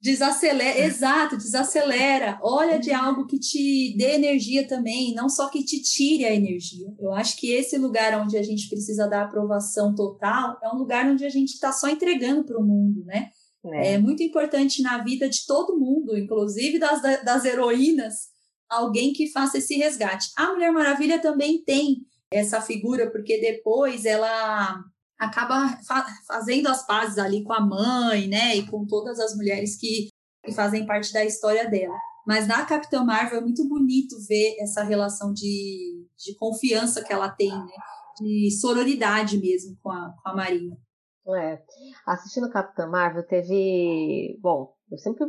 Desacelera, 0.00 0.78
exato, 0.78 1.36
desacelera. 1.36 2.38
Olha 2.40 2.78
de 2.78 2.92
algo 2.92 3.26
que 3.26 3.38
te 3.38 3.96
dê 3.96 4.14
energia 4.14 4.66
também, 4.66 5.12
não 5.12 5.28
só 5.28 5.48
que 5.48 5.64
te 5.64 5.82
tire 5.82 6.24
a 6.24 6.32
energia. 6.32 6.86
Eu 7.00 7.12
acho 7.12 7.36
que 7.36 7.50
esse 7.50 7.76
lugar 7.76 8.20
onde 8.20 8.38
a 8.38 8.42
gente 8.42 8.68
precisa 8.68 9.08
da 9.08 9.24
aprovação 9.24 9.94
total 9.94 10.56
é 10.62 10.68
um 10.68 10.78
lugar 10.78 11.04
onde 11.10 11.24
a 11.24 11.28
gente 11.28 11.54
está 11.54 11.72
só 11.72 11.88
entregando 11.88 12.44
para 12.44 12.58
o 12.58 12.64
mundo, 12.64 13.04
né? 13.04 13.30
É. 13.66 13.94
é. 13.94 13.98
muito 13.98 14.22
importante 14.22 14.82
na 14.82 15.02
vida 15.02 15.28
de 15.28 15.44
todo 15.44 15.78
mundo, 15.78 16.16
inclusive 16.16 16.78
das, 16.78 17.02
das 17.02 17.44
heroínas, 17.44 18.28
alguém 18.68 19.12
que 19.12 19.32
faça 19.32 19.58
esse 19.58 19.76
resgate. 19.76 20.30
A 20.36 20.52
Mulher 20.52 20.70
Maravilha 20.70 21.18
também 21.18 21.62
tem 21.64 22.06
essa 22.30 22.60
figura, 22.60 23.10
porque 23.10 23.40
depois 23.40 24.04
ela 24.04 24.80
acaba 25.18 25.68
fa 25.86 26.06
fazendo 26.26 26.68
as 26.68 26.86
pazes 26.86 27.18
ali 27.18 27.42
com 27.42 27.52
a 27.52 27.60
mãe, 27.60 28.28
né, 28.28 28.56
e 28.56 28.66
com 28.66 28.86
todas 28.86 29.18
as 29.18 29.34
mulheres 29.36 29.76
que, 29.76 30.08
que 30.44 30.52
fazem 30.52 30.86
parte 30.86 31.12
da 31.12 31.24
história 31.24 31.68
dela. 31.68 31.96
Mas 32.26 32.46
na 32.46 32.64
Capitã 32.64 33.02
Marvel 33.02 33.38
é 33.38 33.42
muito 33.42 33.66
bonito 33.66 34.16
ver 34.28 34.56
essa 34.60 34.82
relação 34.82 35.32
de, 35.32 36.06
de 36.16 36.34
confiança 36.36 37.02
que 37.02 37.12
ela 37.12 37.30
tem, 37.30 37.50
né, 37.50 37.72
de 38.20 38.50
sororidade 38.60 39.38
mesmo 39.38 39.76
com 39.82 39.90
a, 39.90 40.14
com 40.22 40.28
a 40.28 40.36
Maria. 40.36 40.76
É. 41.36 41.62
Assistindo 42.06 42.50
Capitã 42.50 42.86
Marvel 42.86 43.26
teve. 43.26 44.38
Bom, 44.40 44.72
eu 44.90 44.96
sempre 44.96 45.26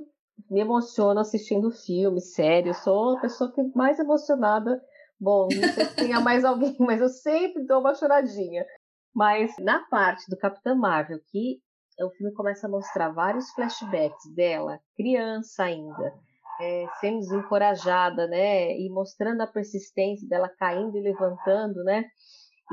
me 0.50 0.62
emociono 0.62 1.20
assistindo 1.20 1.72
filmes, 1.72 2.34
séries. 2.34 2.78
Sou 2.78 3.18
a 3.18 3.22
pessoa 3.22 3.52
que 3.52 3.62
mais 3.76 4.00
emocionada. 4.00 4.82
Bom, 5.20 5.50
não 5.54 5.74
sei 5.74 5.86
se 5.86 5.96
tenha 5.96 6.22
mais 6.22 6.46
alguém, 6.46 6.76
mas 6.80 7.02
eu 7.02 7.10
sempre 7.10 7.66
dou 7.66 7.82
uma 7.82 7.94
choradinha. 7.94 8.66
Mas 9.14 9.54
na 9.60 9.80
parte 9.90 10.30
do 10.30 10.38
Capitã 10.38 10.76
Marvel, 10.76 11.20
que 11.32 11.60
o 12.02 12.10
filme 12.12 12.34
começa 12.34 12.68
a 12.68 12.70
mostrar 12.70 13.10
vários 13.10 13.50
flashbacks 13.52 14.34
dela, 14.34 14.80
criança 14.96 15.64
ainda, 15.64 16.14
é, 16.62 16.86
sendo 17.00 17.20
desencorajada, 17.20 18.28
né? 18.28 18.78
E 18.78 18.90
mostrando 18.90 19.42
a 19.42 19.48
persistência 19.48 20.28
dela 20.28 20.50
caindo 20.58 20.98
e 20.98 21.02
levantando, 21.02 21.84
né? 21.84 22.06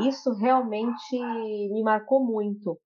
Isso 0.01 0.33
realmente 0.35 1.19
me 1.19 1.83
marcou 1.83 2.25
muito. 2.25 2.79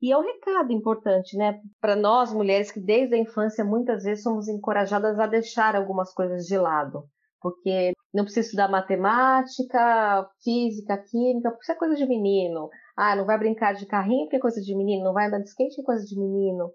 E 0.00 0.12
é 0.12 0.18
um 0.18 0.22
recado 0.22 0.72
importante, 0.72 1.36
né, 1.36 1.58
para 1.80 1.96
nós 1.96 2.32
mulheres 2.32 2.70
que 2.70 2.80
desde 2.80 3.14
a 3.14 3.18
infância 3.18 3.64
muitas 3.64 4.04
vezes 4.04 4.22
somos 4.22 4.46
encorajadas 4.46 5.18
a 5.18 5.26
deixar 5.26 5.74
algumas 5.74 6.12
coisas 6.12 6.44
de 6.44 6.56
lado, 6.58 7.04
porque 7.40 7.92
não 8.12 8.24
precisa 8.24 8.46
estudar 8.46 8.68
matemática, 8.68 10.28
física, 10.44 10.98
química, 10.98 11.50
porque 11.50 11.62
isso 11.62 11.72
é 11.72 11.76
coisa 11.76 11.94
de 11.94 12.06
menino. 12.06 12.68
Ah, 12.96 13.14
não 13.14 13.26
vai 13.26 13.38
brincar 13.38 13.74
de 13.74 13.86
carrinho 13.86 14.24
porque 14.24 14.36
é 14.36 14.40
coisa 14.40 14.60
de 14.60 14.74
menino, 14.74 15.04
não 15.04 15.12
vai 15.12 15.26
andar 15.26 15.38
de 15.38 15.48
skate 15.48 15.76
porque 15.76 15.82
é 15.82 15.84
coisa 15.84 16.04
de 16.04 16.18
menino. 16.18 16.72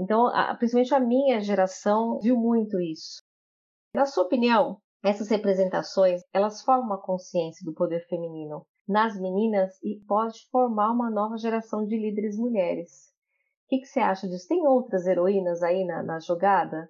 Então, 0.00 0.26
a, 0.28 0.54
principalmente 0.54 0.94
a 0.94 1.00
minha 1.00 1.40
geração 1.40 2.18
viu 2.20 2.36
muito 2.36 2.80
isso. 2.80 3.22
Na 3.94 4.06
sua 4.06 4.24
opinião, 4.24 4.78
essas 5.04 5.28
representações, 5.28 6.22
elas 6.32 6.62
formam 6.62 6.86
uma 6.86 7.02
consciência 7.02 7.64
do 7.64 7.74
poder 7.74 8.06
feminino 8.08 8.66
nas 8.86 9.20
meninas 9.20 9.72
e 9.82 10.00
pode 10.06 10.38
formar 10.50 10.92
uma 10.92 11.10
nova 11.10 11.36
geração 11.36 11.84
de 11.84 11.96
líderes 11.96 12.38
mulheres. 12.38 13.08
O 13.66 13.68
que, 13.68 13.80
que 13.80 13.86
você 13.86 14.00
acha 14.00 14.26
disso? 14.26 14.48
Tem 14.48 14.66
outras 14.66 15.06
heroínas 15.06 15.62
aí 15.62 15.84
na, 15.84 16.02
na, 16.02 16.18
jogada? 16.20 16.88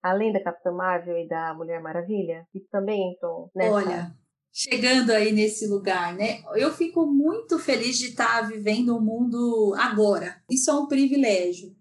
Além 0.00 0.32
da 0.32 0.42
Capitã 0.42 0.70
Marvel 0.70 1.18
e 1.18 1.26
da 1.26 1.52
Mulher 1.54 1.82
Maravilha? 1.82 2.46
Que 2.52 2.60
também 2.70 3.12
entram 3.12 3.50
nessa... 3.54 3.74
Olha, 3.74 4.14
chegando 4.52 5.10
aí 5.10 5.32
nesse 5.32 5.66
lugar, 5.66 6.14
né? 6.14 6.42
Eu 6.54 6.72
fico 6.72 7.06
muito 7.06 7.58
feliz 7.58 7.98
de 7.98 8.08
estar 8.08 8.48
vivendo 8.48 8.90
o 8.90 8.98
um 8.98 9.00
mundo 9.00 9.74
agora. 9.78 10.42
Isso 10.50 10.70
é 10.70 10.74
um 10.74 10.86
privilégio 10.86 11.74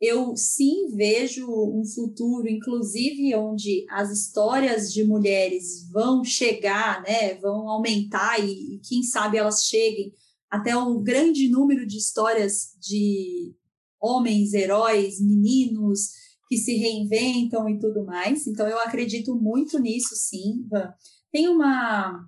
eu 0.00 0.34
sim 0.34 0.88
vejo 0.94 1.46
um 1.46 1.84
futuro, 1.84 2.48
inclusive, 2.48 3.34
onde 3.34 3.84
as 3.90 4.10
histórias 4.10 4.90
de 4.90 5.04
mulheres 5.04 5.86
vão 5.90 6.24
chegar, 6.24 7.02
né, 7.02 7.34
vão 7.34 7.68
aumentar 7.68 8.42
e, 8.42 8.76
e 8.76 8.78
quem 8.78 9.02
sabe 9.02 9.36
elas 9.36 9.66
cheguem 9.66 10.10
até 10.48 10.74
um 10.74 11.02
grande 11.02 11.48
número 11.50 11.86
de 11.86 11.98
histórias 11.98 12.74
de 12.80 13.54
homens, 14.00 14.54
heróis, 14.54 15.20
meninos 15.20 16.08
que 16.48 16.56
se 16.56 16.76
reinventam 16.76 17.68
e 17.68 17.78
tudo 17.78 18.04
mais. 18.04 18.46
Então, 18.46 18.66
eu 18.66 18.78
acredito 18.78 19.36
muito 19.36 19.78
nisso, 19.78 20.16
sim. 20.16 20.66
Tem 21.32 21.48
uma. 21.48 22.26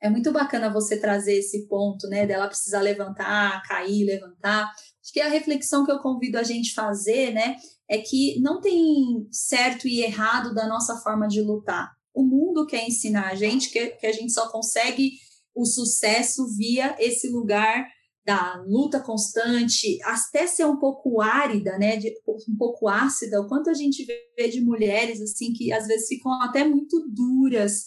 É 0.00 0.10
muito 0.10 0.32
bacana 0.32 0.72
você 0.72 0.98
trazer 0.98 1.34
esse 1.34 1.68
ponto, 1.68 2.08
né, 2.08 2.26
dela 2.26 2.48
precisar 2.48 2.80
levantar, 2.80 3.62
cair, 3.62 4.04
levantar, 4.04 4.72
Acho 5.02 5.12
que 5.12 5.20
a 5.20 5.28
reflexão 5.28 5.84
que 5.84 5.90
eu 5.90 5.98
convido 5.98 6.38
a 6.38 6.44
gente 6.44 6.72
fazer, 6.72 7.32
né, 7.32 7.56
é 7.88 7.98
que 7.98 8.40
não 8.40 8.60
tem 8.60 9.26
certo 9.32 9.88
e 9.88 10.00
errado 10.00 10.54
da 10.54 10.66
nossa 10.68 10.96
forma 10.98 11.26
de 11.26 11.42
lutar. 11.42 11.90
O 12.14 12.22
mundo 12.22 12.66
quer 12.66 12.86
ensinar 12.86 13.28
a 13.28 13.34
gente 13.34 13.70
que, 13.70 13.88
que 13.88 14.06
a 14.06 14.12
gente 14.12 14.32
só 14.32 14.48
consegue 14.50 15.12
o 15.54 15.66
sucesso 15.66 16.46
via 16.56 16.94
esse 17.00 17.28
lugar 17.28 17.84
da 18.24 18.62
luta 18.64 19.00
constante, 19.00 19.98
até 20.04 20.46
ser 20.46 20.64
um 20.66 20.78
pouco 20.78 21.20
árida, 21.20 21.76
né, 21.76 21.96
de, 21.96 22.14
um 22.48 22.56
pouco 22.56 22.86
ácida, 22.86 23.40
o 23.40 23.48
quanto 23.48 23.68
a 23.68 23.74
gente 23.74 24.04
vê 24.04 24.48
de 24.48 24.60
mulheres 24.60 25.20
assim 25.20 25.52
que 25.52 25.72
às 25.72 25.88
vezes 25.88 26.06
ficam 26.06 26.40
até 26.40 26.62
muito 26.62 27.04
duras, 27.08 27.86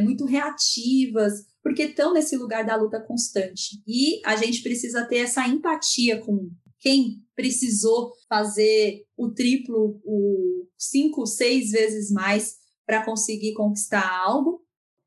muito 0.00 0.24
reativas, 0.24 1.44
porque 1.62 1.84
estão 1.84 2.12
nesse 2.12 2.36
lugar 2.36 2.64
da 2.64 2.76
luta 2.76 3.00
constante. 3.00 3.82
E 3.86 4.20
a 4.24 4.36
gente 4.36 4.62
precisa 4.62 5.06
ter 5.06 5.18
essa 5.18 5.46
empatia 5.48 6.20
com 6.20 6.50
quem 6.78 7.22
precisou 7.34 8.12
fazer 8.28 9.04
o 9.16 9.30
triplo, 9.30 10.00
o 10.04 10.66
cinco, 10.78 11.26
seis 11.26 11.70
vezes 11.70 12.10
mais 12.10 12.56
para 12.86 13.04
conseguir 13.04 13.54
conquistar 13.54 14.06
algo. 14.24 14.62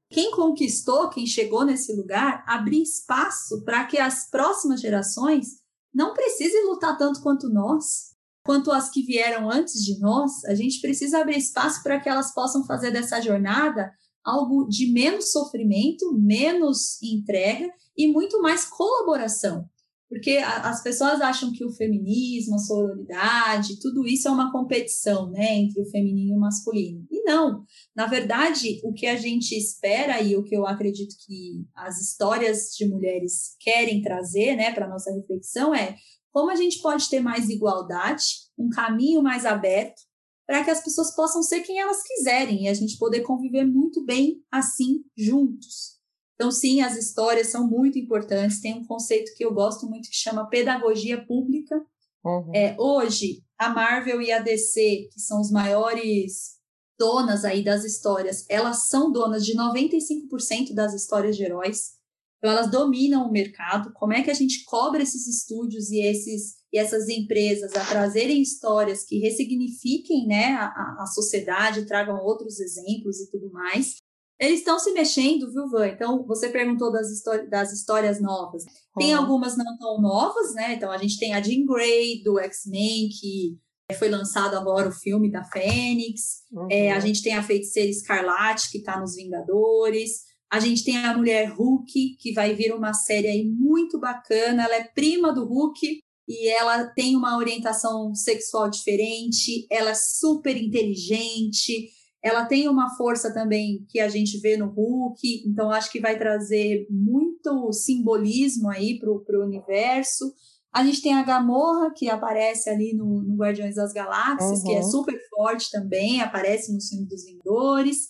Quem 0.10 0.32
conquistou, 0.32 1.10
quem 1.10 1.26
chegou 1.26 1.64
nesse 1.64 1.94
lugar, 1.94 2.44
abrir 2.48 2.82
espaço 2.82 3.64
para 3.64 3.86
que 3.86 4.00
as 4.00 4.28
próximas 4.30 4.82
gerações 4.82 5.60
não 5.94 6.14
precisem 6.14 6.66
lutar 6.66 6.98
tanto 6.98 7.22
quanto 7.22 7.48
nós, 7.48 8.16
quanto 8.44 8.72
as 8.72 8.90
que 8.90 9.04
vieram 9.04 9.50
antes 9.50 9.84
de 9.84 10.00
nós. 10.00 10.44
A 10.46 10.56
gente 10.56 10.82
precisa 10.82 11.20
abrir 11.20 11.38
espaço 11.38 11.84
para 11.84 12.00
que 12.00 12.10
elas 12.10 12.34
possam 12.34 12.66
fazer 12.66 12.90
dessa 12.90 13.22
jornada 13.22 13.92
algo 14.30 14.68
de 14.68 14.92
menos 14.92 15.32
sofrimento, 15.32 16.14
menos 16.14 17.02
entrega 17.02 17.70
e 17.98 18.08
muito 18.08 18.42
mais 18.42 18.66
colaboração. 18.66 19.68
Porque 20.10 20.38
a, 20.38 20.70
as 20.70 20.82
pessoas 20.82 21.22
acham 21.22 21.52
que 21.54 21.64
o 21.64 21.72
feminismo, 21.72 22.56
a 22.56 22.60
sororidade, 22.60 23.80
tudo 23.80 24.08
isso 24.08 24.28
é 24.28 24.32
uma 24.32 24.52
competição 24.52 25.30
né, 25.30 25.56
entre 25.58 25.80
o 25.82 25.90
feminino 25.90 26.34
e 26.34 26.36
o 26.36 26.40
masculino. 26.40 27.06
E 27.12 27.22
não. 27.24 27.64
Na 27.96 28.08
verdade, 28.08 28.82
o 28.84 28.92
que 28.92 29.06
a 29.06 29.16
gente 29.16 29.56
espera 29.56 30.20
e 30.22 30.36
o 30.36 30.44
que 30.44 30.56
eu 30.56 30.66
acredito 30.66 31.16
que 31.26 31.64
as 31.76 32.02
histórias 32.02 32.72
de 32.76 32.88
mulheres 32.88 33.56
querem 33.60 34.02
trazer 34.02 34.56
né, 34.56 34.74
para 34.74 34.88
a 34.88 34.90
nossa 34.90 35.14
reflexão 35.14 35.76
é 35.76 35.96
como 36.32 36.52
a 36.52 36.56
gente 36.56 36.82
pode 36.82 37.10
ter 37.10 37.20
mais 37.20 37.50
igualdade, 37.50 38.24
um 38.58 38.70
caminho 38.70 39.22
mais 39.22 39.46
aberto 39.46 40.09
para 40.50 40.64
que 40.64 40.72
as 40.72 40.84
pessoas 40.84 41.14
possam 41.14 41.44
ser 41.44 41.60
quem 41.60 41.78
elas 41.78 42.02
quiserem 42.02 42.64
e 42.64 42.68
a 42.68 42.74
gente 42.74 42.98
poder 42.98 43.22
conviver 43.22 43.66
muito 43.66 44.04
bem 44.04 44.44
assim 44.52 45.04
juntos. 45.16 46.00
Então, 46.34 46.50
sim, 46.50 46.82
as 46.82 46.98
histórias 46.98 47.50
são 47.50 47.68
muito 47.68 48.00
importantes. 48.00 48.60
Tem 48.60 48.74
um 48.74 48.84
conceito 48.84 49.32
que 49.36 49.46
eu 49.46 49.54
gosto 49.54 49.86
muito 49.86 50.10
que 50.10 50.16
chama 50.16 50.50
pedagogia 50.50 51.24
pública. 51.24 51.80
Uhum. 52.26 52.52
É, 52.56 52.76
hoje, 52.80 53.44
a 53.60 53.70
Marvel 53.70 54.24
e 54.24 54.32
a 54.32 54.40
DC, 54.40 55.10
que 55.14 55.20
são 55.20 55.40
os 55.40 55.52
maiores 55.52 56.58
donas 56.98 57.46
aí 57.46 57.64
das 57.64 57.84
histórias, 57.84 58.44
elas 58.50 58.88
são 58.88 59.12
donas 59.12 59.46
de 59.46 59.56
95% 59.56 60.74
das 60.74 60.96
histórias 60.96 61.38
de 61.38 61.44
heróis. 61.44 61.92
Então, 62.40 62.52
elas 62.52 62.72
dominam 62.72 63.28
o 63.28 63.32
mercado. 63.32 63.92
Como 63.94 64.14
é 64.14 64.24
que 64.24 64.32
a 64.32 64.34
gente 64.34 64.64
cobra 64.66 65.04
esses 65.04 65.28
estúdios 65.28 65.92
e 65.92 66.02
esses 66.02 66.60
e 66.72 66.78
essas 66.78 67.10
empresas 67.10 67.76
a 67.76 67.84
trazerem 67.84 68.42
histórias 68.42 69.04
que 69.04 69.20
ressignifiquem 69.20 70.28
né, 70.28 70.54
a, 70.54 70.98
a 71.00 71.06
sociedade, 71.08 71.86
tragam 71.86 72.24
outros 72.24 72.60
exemplos 72.60 73.20
e 73.20 73.30
tudo 73.30 73.52
mais. 73.52 73.96
Eles 74.40 74.60
estão 74.60 74.80
se 74.80 74.92
mexendo, 74.94 75.52
viu, 75.52 75.70
Van? 75.70 75.88
Então, 75.88 76.26
você 76.26 76.48
perguntou 76.48 76.92
das, 76.92 77.08
das 77.50 77.74
histórias 77.74 78.22
novas. 78.22 78.64
Tem 78.98 79.14
algumas 79.14 79.58
não 79.58 79.78
tão 79.78 80.00
novas, 80.00 80.54
né? 80.54 80.76
Então, 80.76 80.92
a 80.92 80.98
gente 80.98 81.20
tem 81.20 81.34
a 81.34 81.42
Jean 81.42 81.66
Grey, 81.66 82.24
do 82.24 82.40
X-Men, 82.40 83.10
que 83.10 83.58
foi 83.98 84.08
lançado 84.08 84.56
agora 84.56 84.88
o 84.88 84.94
filme 84.94 85.30
da 85.30 85.44
Fênix. 85.44 86.44
Uhum. 86.54 86.68
É, 86.72 86.92
a 86.92 87.00
gente 87.02 87.22
tem 87.22 87.34
a 87.34 87.44
Feiticeira 87.44 87.90
Escarlate, 87.90 88.72
que 88.72 88.78
está 88.78 88.98
nos 88.98 89.16
Vingadores. 89.16 90.29
A 90.52 90.60
gente 90.60 90.84
tem 90.84 90.98
a 90.98 91.16
Mulher 91.16 91.52
Hulk, 91.52 92.18
que 92.20 92.34
vai 92.34 92.56
vir 92.56 92.74
uma 92.74 92.94
série 92.94 93.28
aí 93.28 93.46
muito 93.46 94.00
bacana. 94.00 94.64
Ela 94.64 94.76
é 94.76 94.84
prima 94.84 95.32
do 95.32 95.46
Hulk, 95.46 96.02
e 96.30 96.48
ela 96.48 96.86
tem 96.86 97.16
uma 97.16 97.38
orientação 97.38 98.14
sexual 98.14 98.70
diferente, 98.70 99.66
ela 99.72 99.90
é 99.90 99.96
super 99.96 100.56
inteligente, 100.56 101.90
ela 102.22 102.46
tem 102.46 102.70
uma 102.70 102.96
força 102.96 103.34
também 103.34 103.84
que 103.90 104.00
a 104.00 104.08
gente 104.08 104.40
vê 104.40 104.56
no 104.56 104.68
Hulk, 104.68 105.44
então 105.48 105.72
acho 105.72 105.92
que 105.92 106.00
vai 106.00 106.20
trazer 106.20 106.86
muito 106.88 107.74
simbolismo 107.74 108.70
aí 108.70 109.00
para 109.00 109.10
o 109.10 109.44
universo. 109.44 110.32
A 110.72 110.84
gente 110.86 111.02
tem 111.02 111.16
a 111.16 111.24
Gamorra, 111.24 111.92
que 111.96 112.08
aparece 112.08 112.70
ali 112.70 112.94
no, 112.94 113.24
no 113.24 113.36
Guardiões 113.36 113.74
das 113.74 113.92
Galáxias, 113.92 114.60
uhum. 114.60 114.66
que 114.66 114.74
é 114.76 114.82
uhum. 114.82 114.92
super 114.92 115.20
forte 115.32 115.72
também, 115.72 116.22
aparece 116.22 116.72
no 116.72 116.80
filme 116.80 117.08
dos 117.08 117.26
Vingadores. 117.26 118.10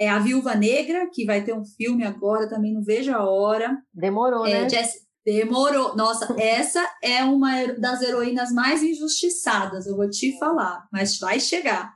É 0.00 0.08
a 0.08 0.18
Viúva 0.18 0.54
Negra, 0.54 1.10
que 1.12 1.26
vai 1.26 1.44
ter 1.44 1.52
um 1.52 1.64
filme 1.64 2.04
agora, 2.04 2.48
também 2.48 2.72
não 2.72 2.82
vejo 2.82 3.12
a 3.12 3.22
hora. 3.22 3.76
Demorou, 3.92 4.46
é, 4.46 4.62
né? 4.62 4.68
Jess, 4.68 4.94
Demorou. 5.24 5.94
Nossa, 5.94 6.34
essa 6.40 6.82
é 7.02 7.22
uma 7.22 7.66
das 7.78 8.00
heroínas 8.00 8.50
mais 8.52 8.82
injustiçadas, 8.82 9.86
eu 9.86 9.96
vou 9.96 10.08
te 10.08 10.38
falar, 10.38 10.88
mas 10.90 11.18
vai 11.18 11.38
chegar. 11.38 11.92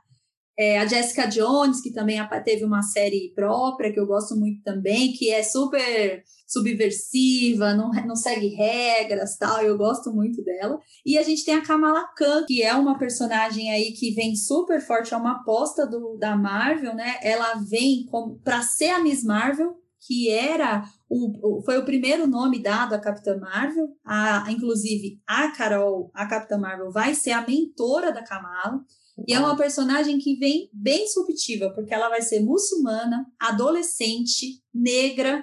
É, 0.57 0.79
a 0.79 0.85
Jessica 0.85 1.27
Jones, 1.27 1.81
que 1.81 1.91
também 1.91 2.17
teve 2.43 2.63
uma 2.63 2.81
série 2.81 3.33
própria, 3.35 3.91
que 3.91 3.99
eu 3.99 4.07
gosto 4.07 4.35
muito 4.35 4.63
também, 4.63 5.11
que 5.11 5.29
é 5.29 5.43
super 5.43 6.23
subversiva, 6.47 7.73
não, 7.73 7.91
não 8.05 8.15
segue 8.15 8.47
regras 8.49 9.35
tal, 9.37 9.61
eu 9.61 9.77
gosto 9.77 10.13
muito 10.13 10.43
dela. 10.43 10.79
E 11.05 11.17
a 11.17 11.23
gente 11.23 11.43
tem 11.43 11.55
a 11.55 11.65
Kamala 11.65 12.07
Khan, 12.15 12.45
que 12.47 12.61
é 12.61 12.73
uma 12.73 12.97
personagem 12.97 13.71
aí 13.71 13.91
que 13.91 14.11
vem 14.11 14.35
super 14.35 14.79
forte, 14.79 15.13
é 15.13 15.17
uma 15.17 15.37
aposta 15.37 15.85
do, 15.85 16.17
da 16.17 16.35
Marvel, 16.35 16.95
né? 16.95 17.17
Ela 17.21 17.55
vem 17.55 18.05
para 18.43 18.61
ser 18.61 18.89
a 18.89 18.99
Miss 18.99 19.23
Marvel, 19.23 19.75
que 20.07 20.29
era 20.29 20.83
o, 21.09 21.61
foi 21.63 21.77
o 21.77 21.85
primeiro 21.85 22.27
nome 22.27 22.61
dado 22.61 22.93
à 22.93 22.99
Capitã 22.99 23.37
Marvel. 23.37 23.89
A, 24.05 24.45
inclusive, 24.51 25.19
a 25.25 25.51
Carol, 25.51 26.11
a 26.13 26.27
Capitã 26.27 26.57
Marvel, 26.57 26.91
vai 26.91 27.15
ser 27.15 27.31
a 27.31 27.45
mentora 27.45 28.11
da 28.11 28.23
Kamala. 28.23 28.81
E 29.27 29.33
é 29.33 29.39
uma 29.39 29.55
personagem 29.55 30.17
que 30.17 30.35
vem 30.35 30.69
bem 30.73 31.05
disruptiva, 31.05 31.71
porque 31.73 31.93
ela 31.93 32.09
vai 32.09 32.21
ser 32.21 32.41
muçulmana, 32.41 33.25
adolescente, 33.39 34.61
negra, 34.73 35.41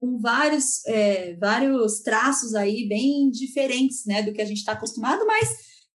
com 0.00 0.18
vários, 0.18 0.84
é, 0.86 1.36
vários 1.36 2.00
traços 2.00 2.54
aí 2.54 2.88
bem 2.88 3.30
diferentes 3.30 4.06
né, 4.06 4.22
do 4.22 4.32
que 4.32 4.40
a 4.40 4.44
gente 4.46 4.58
está 4.58 4.72
acostumado, 4.72 5.26
mas 5.26 5.48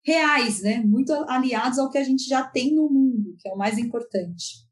reais, 0.03 0.63
né, 0.63 0.79
muito 0.83 1.13
aliados 1.29 1.77
ao 1.77 1.89
que 1.91 1.99
a 1.99 2.03
gente 2.03 2.27
já 2.27 2.43
tem 2.43 2.73
no 2.73 2.89
mundo, 2.89 3.35
que 3.39 3.47
é 3.47 3.53
o 3.53 3.57
mais 3.57 3.77
importante. 3.77 4.65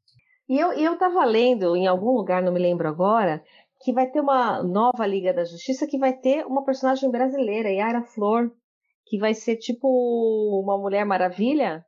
E 0.48 0.58
eu 0.58 0.94
estava 0.94 1.24
lendo 1.24 1.76
em 1.76 1.86
algum 1.86 2.10
lugar, 2.10 2.42
não 2.42 2.52
me 2.52 2.58
lembro 2.58 2.88
agora, 2.88 3.40
que 3.80 3.92
vai 3.92 4.10
ter 4.10 4.20
uma 4.20 4.62
nova 4.62 5.06
Liga 5.06 5.32
da 5.32 5.44
Justiça 5.44 5.86
que 5.86 5.96
vai 5.96 6.12
ter 6.12 6.44
uma 6.44 6.64
personagem 6.64 7.08
brasileira, 7.08 7.70
Yara 7.70 8.02
Flor, 8.02 8.50
que 9.06 9.16
vai 9.16 9.32
ser 9.32 9.56
tipo 9.56 9.88
uma 10.62 10.76
Mulher 10.76 11.04
Maravilha. 11.04 11.84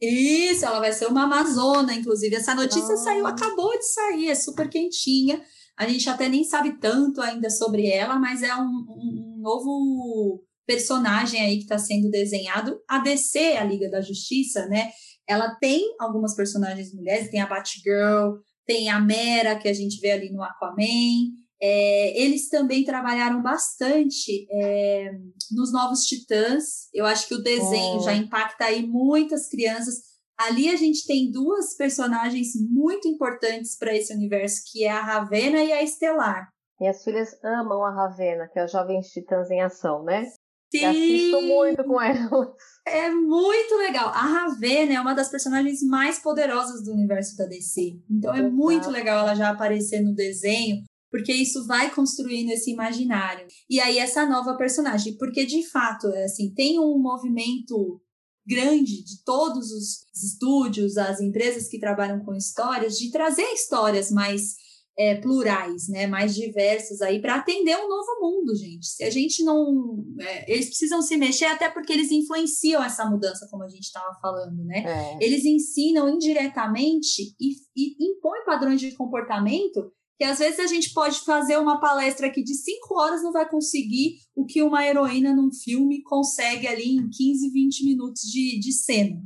Isso, 0.00 0.64
ela 0.64 0.78
vai 0.78 0.92
ser 0.92 1.06
uma 1.06 1.24
Amazona, 1.24 1.92
inclusive. 1.92 2.36
Essa 2.36 2.54
notícia 2.54 2.94
ah. 2.94 2.98
saiu, 2.98 3.26
acabou 3.26 3.76
de 3.76 3.84
sair, 3.84 4.28
é 4.28 4.34
super 4.34 4.68
quentinha. 4.68 5.42
A 5.76 5.86
gente 5.88 6.08
até 6.08 6.28
nem 6.28 6.44
sabe 6.44 6.78
tanto 6.78 7.20
ainda 7.20 7.50
sobre 7.50 7.88
ela, 7.88 8.18
mas 8.18 8.42
é 8.42 8.54
um, 8.54 8.60
um 8.62 9.40
novo 9.40 10.42
personagem 10.66 11.40
aí 11.40 11.56
que 11.56 11.62
está 11.62 11.78
sendo 11.78 12.10
desenhado. 12.10 12.78
A 12.88 12.98
DC, 12.98 13.38
a 13.56 13.64
Liga 13.64 13.90
da 13.90 14.00
Justiça, 14.00 14.66
né? 14.66 14.90
Ela 15.26 15.54
tem 15.56 15.82
algumas 16.00 16.34
personagens 16.34 16.94
mulheres, 16.94 17.30
tem 17.30 17.40
a 17.40 17.46
Batgirl, 17.46 18.38
tem 18.66 18.88
a 18.88 19.00
Mera, 19.00 19.58
que 19.58 19.68
a 19.68 19.72
gente 19.72 20.00
vê 20.00 20.12
ali 20.12 20.30
no 20.30 20.42
Aquaman. 20.42 21.32
É, 21.60 22.22
eles 22.22 22.48
também 22.48 22.84
trabalharam 22.84 23.42
bastante 23.42 24.46
é, 24.50 25.10
nos 25.50 25.72
Novos 25.72 26.04
Titãs. 26.04 26.88
Eu 26.94 27.04
acho 27.04 27.26
que 27.26 27.34
o 27.34 27.42
desenho 27.42 28.00
já 28.00 28.14
impacta 28.14 28.66
aí 28.66 28.86
muitas 28.86 29.48
crianças. 29.48 29.96
Ali 30.38 30.68
a 30.68 30.76
gente 30.76 31.04
tem 31.04 31.30
duas 31.32 31.76
personagens 31.76 32.52
muito 32.70 33.08
importantes 33.08 33.76
para 33.76 33.94
esse 33.94 34.14
universo, 34.14 34.62
que 34.70 34.84
é 34.84 34.90
a 34.90 35.02
Ravena 35.02 35.62
e 35.62 35.72
a 35.72 35.82
Estelar. 35.82 36.48
Minhas 36.80 37.02
filhas 37.02 37.36
amam 37.42 37.84
a 37.84 37.90
Ravena, 37.90 38.48
que 38.52 38.58
é 38.58 38.62
a 38.62 38.66
Jovens 38.68 39.08
Titãs 39.08 39.50
em 39.50 39.60
Ação, 39.60 40.04
né? 40.04 40.30
Sim! 40.70 40.84
Eu 40.84 40.90
assisto 40.90 41.42
muito 41.42 41.84
com 41.84 42.00
elas. 42.00 42.48
É 42.86 43.10
muito 43.10 43.76
legal. 43.76 44.08
A 44.08 44.22
Ravena 44.22 44.94
é 44.94 45.00
uma 45.00 45.14
das 45.14 45.28
personagens 45.28 45.82
mais 45.82 46.20
poderosas 46.20 46.82
do 46.84 46.92
universo 46.92 47.36
da 47.36 47.46
DC. 47.46 48.00
Então 48.08 48.34
é 48.34 48.42
muito 48.48 48.90
legal 48.90 49.20
ela 49.20 49.34
já 49.34 49.50
aparecer 49.50 50.00
no 50.00 50.14
desenho, 50.14 50.84
porque 51.10 51.32
isso 51.32 51.66
vai 51.66 51.94
construindo 51.94 52.50
esse 52.50 52.70
imaginário. 52.70 53.46
E 53.68 53.80
aí 53.80 53.98
essa 53.98 54.26
nova 54.26 54.56
personagem, 54.56 55.16
porque 55.16 55.44
de 55.46 55.66
fato, 55.68 56.08
é 56.08 56.24
assim, 56.24 56.52
tem 56.54 56.78
um 56.78 56.98
movimento 56.98 58.00
grande 58.46 59.04
de 59.04 59.22
todos 59.24 59.70
os 59.70 60.06
estúdios, 60.14 60.96
as 60.96 61.20
empresas 61.20 61.68
que 61.68 61.78
trabalham 61.78 62.24
com 62.24 62.34
histórias, 62.34 62.96
de 62.96 63.10
trazer 63.10 63.44
histórias 63.52 64.10
mais 64.10 64.56
é, 64.98 65.14
plurais, 65.14 65.86
né, 65.88 66.08
mais 66.08 66.34
diversas 66.34 67.00
aí 67.00 67.20
para 67.20 67.36
atender 67.36 67.76
um 67.76 67.88
novo 67.88 68.20
mundo, 68.20 68.56
gente. 68.56 68.86
Se 68.86 69.04
a 69.04 69.10
gente 69.10 69.44
não, 69.44 70.04
é, 70.20 70.52
eles 70.52 70.66
precisam 70.66 71.00
se 71.00 71.16
mexer 71.16 71.44
até 71.44 71.70
porque 71.70 71.92
eles 71.92 72.10
influenciam 72.10 72.82
essa 72.82 73.08
mudança, 73.08 73.46
como 73.48 73.62
a 73.62 73.68
gente 73.68 73.84
estava 73.84 74.12
falando, 74.20 74.64
né? 74.64 74.82
É. 74.84 75.24
Eles 75.24 75.44
ensinam 75.44 76.08
indiretamente 76.08 77.34
e, 77.38 77.52
e 77.76 78.10
impõem 78.10 78.44
padrões 78.44 78.80
de 78.80 78.90
comportamento 78.96 79.92
que 80.18 80.24
às 80.24 80.40
vezes 80.40 80.58
a 80.58 80.66
gente 80.66 80.92
pode 80.92 81.20
fazer 81.20 81.56
uma 81.58 81.80
palestra 81.80 82.26
aqui 82.26 82.42
de 82.42 82.54
cinco 82.54 82.98
horas 82.98 83.22
não 83.22 83.30
vai 83.30 83.48
conseguir 83.48 84.16
o 84.34 84.44
que 84.44 84.60
uma 84.62 84.84
heroína 84.84 85.32
num 85.32 85.50
filme 85.52 86.02
consegue 86.02 86.66
ali 86.66 86.96
em 86.96 87.08
15, 87.08 87.50
20 87.50 87.84
minutos 87.84 88.22
de, 88.22 88.58
de 88.58 88.72
cena. 88.72 89.22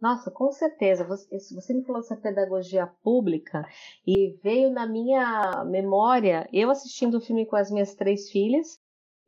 Nossa, 0.00 0.30
com 0.30 0.52
certeza. 0.52 1.04
Você, 1.04 1.26
você 1.52 1.74
me 1.74 1.84
falou 1.84 2.00
dessa 2.00 2.16
pedagogia 2.16 2.86
pública 3.02 3.66
e 4.06 4.38
veio 4.42 4.70
na 4.70 4.86
minha 4.86 5.64
memória 5.64 6.48
eu 6.52 6.70
assistindo 6.70 7.16
o 7.16 7.20
filme 7.20 7.44
com 7.44 7.56
as 7.56 7.70
minhas 7.70 7.94
três 7.96 8.30
filhas 8.30 8.78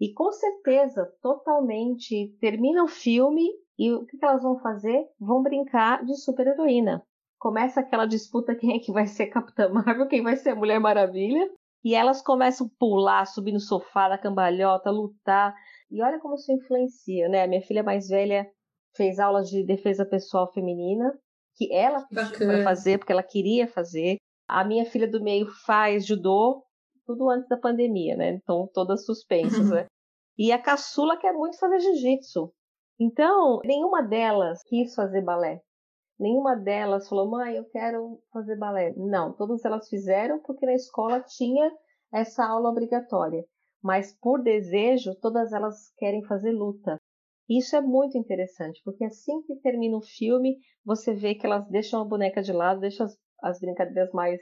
e 0.00 0.12
com 0.12 0.30
certeza, 0.30 1.10
totalmente, 1.20 2.36
termina 2.40 2.84
o 2.84 2.88
filme 2.88 3.42
e 3.76 3.92
o 3.92 4.06
que 4.06 4.18
elas 4.22 4.42
vão 4.42 4.60
fazer? 4.60 5.08
Vão 5.18 5.42
brincar 5.42 6.04
de 6.04 6.14
super-heroína 6.14 7.02
começa 7.38 7.80
aquela 7.80 8.06
disputa 8.06 8.54
quem 8.54 8.76
é 8.76 8.78
que 8.78 8.92
vai 8.92 9.06
ser 9.06 9.26
Capitã 9.26 9.68
Marvel, 9.68 10.08
quem 10.08 10.22
vai 10.22 10.36
ser 10.36 10.50
a 10.50 10.54
Mulher 10.54 10.80
Maravilha. 10.80 11.48
E 11.84 11.94
elas 11.94 12.20
começam 12.20 12.66
a 12.66 12.70
pular, 12.78 13.24
subir 13.26 13.52
no 13.52 13.60
sofá 13.60 14.08
da 14.08 14.18
cambalhota, 14.18 14.90
lutar. 14.90 15.54
E 15.90 16.02
olha 16.02 16.18
como 16.18 16.34
isso 16.34 16.50
influencia, 16.50 17.28
né? 17.28 17.44
A 17.44 17.46
minha 17.46 17.62
filha 17.62 17.82
mais 17.82 18.08
velha 18.08 18.50
fez 18.96 19.20
aulas 19.20 19.48
de 19.48 19.64
defesa 19.64 20.04
pessoal 20.04 20.50
feminina, 20.52 21.16
que 21.54 21.72
ela 21.72 22.04
foi 22.36 22.62
fazer, 22.64 22.98
porque 22.98 23.12
ela 23.12 23.22
queria 23.22 23.68
fazer. 23.68 24.16
A 24.48 24.64
minha 24.64 24.84
filha 24.84 25.08
do 25.08 25.22
meio 25.22 25.46
faz 25.64 26.06
judô, 26.06 26.64
tudo 27.06 27.30
antes 27.30 27.48
da 27.48 27.56
pandemia, 27.56 28.16
né? 28.16 28.30
Então, 28.30 28.68
todas 28.72 29.04
suspensas, 29.04 29.70
né? 29.70 29.86
E 30.36 30.50
a 30.50 30.60
caçula 30.60 31.16
quer 31.16 31.32
muito 31.32 31.58
fazer 31.58 31.78
jiu-jitsu. 31.78 32.52
Então, 32.98 33.60
nenhuma 33.64 34.02
delas 34.02 34.62
quis 34.64 34.94
fazer 34.94 35.22
balé. 35.22 35.60
Nenhuma 36.18 36.56
delas 36.56 37.08
falou, 37.08 37.30
mãe, 37.30 37.56
eu 37.56 37.64
quero 37.66 38.20
fazer 38.32 38.56
balé. 38.56 38.94
Não, 38.96 39.32
todas 39.34 39.64
elas 39.64 39.88
fizeram 39.88 40.40
porque 40.40 40.64
na 40.64 40.74
escola 40.74 41.20
tinha 41.20 41.70
essa 42.12 42.44
aula 42.46 42.70
obrigatória. 42.70 43.44
Mas 43.82 44.16
por 44.18 44.42
desejo, 44.42 45.14
todas 45.20 45.52
elas 45.52 45.92
querem 45.98 46.24
fazer 46.24 46.52
luta. 46.52 46.98
Isso 47.48 47.76
é 47.76 47.80
muito 47.80 48.18
interessante, 48.18 48.80
porque 48.84 49.04
assim 49.04 49.42
que 49.42 49.54
termina 49.56 49.96
o 49.96 50.02
filme, 50.02 50.58
você 50.84 51.14
vê 51.14 51.34
que 51.34 51.46
elas 51.46 51.68
deixam 51.68 52.00
a 52.00 52.04
boneca 52.04 52.42
de 52.42 52.52
lado, 52.52 52.80
deixam 52.80 53.06
as, 53.06 53.16
as 53.42 53.60
brincadeiras 53.60 54.10
mais 54.12 54.40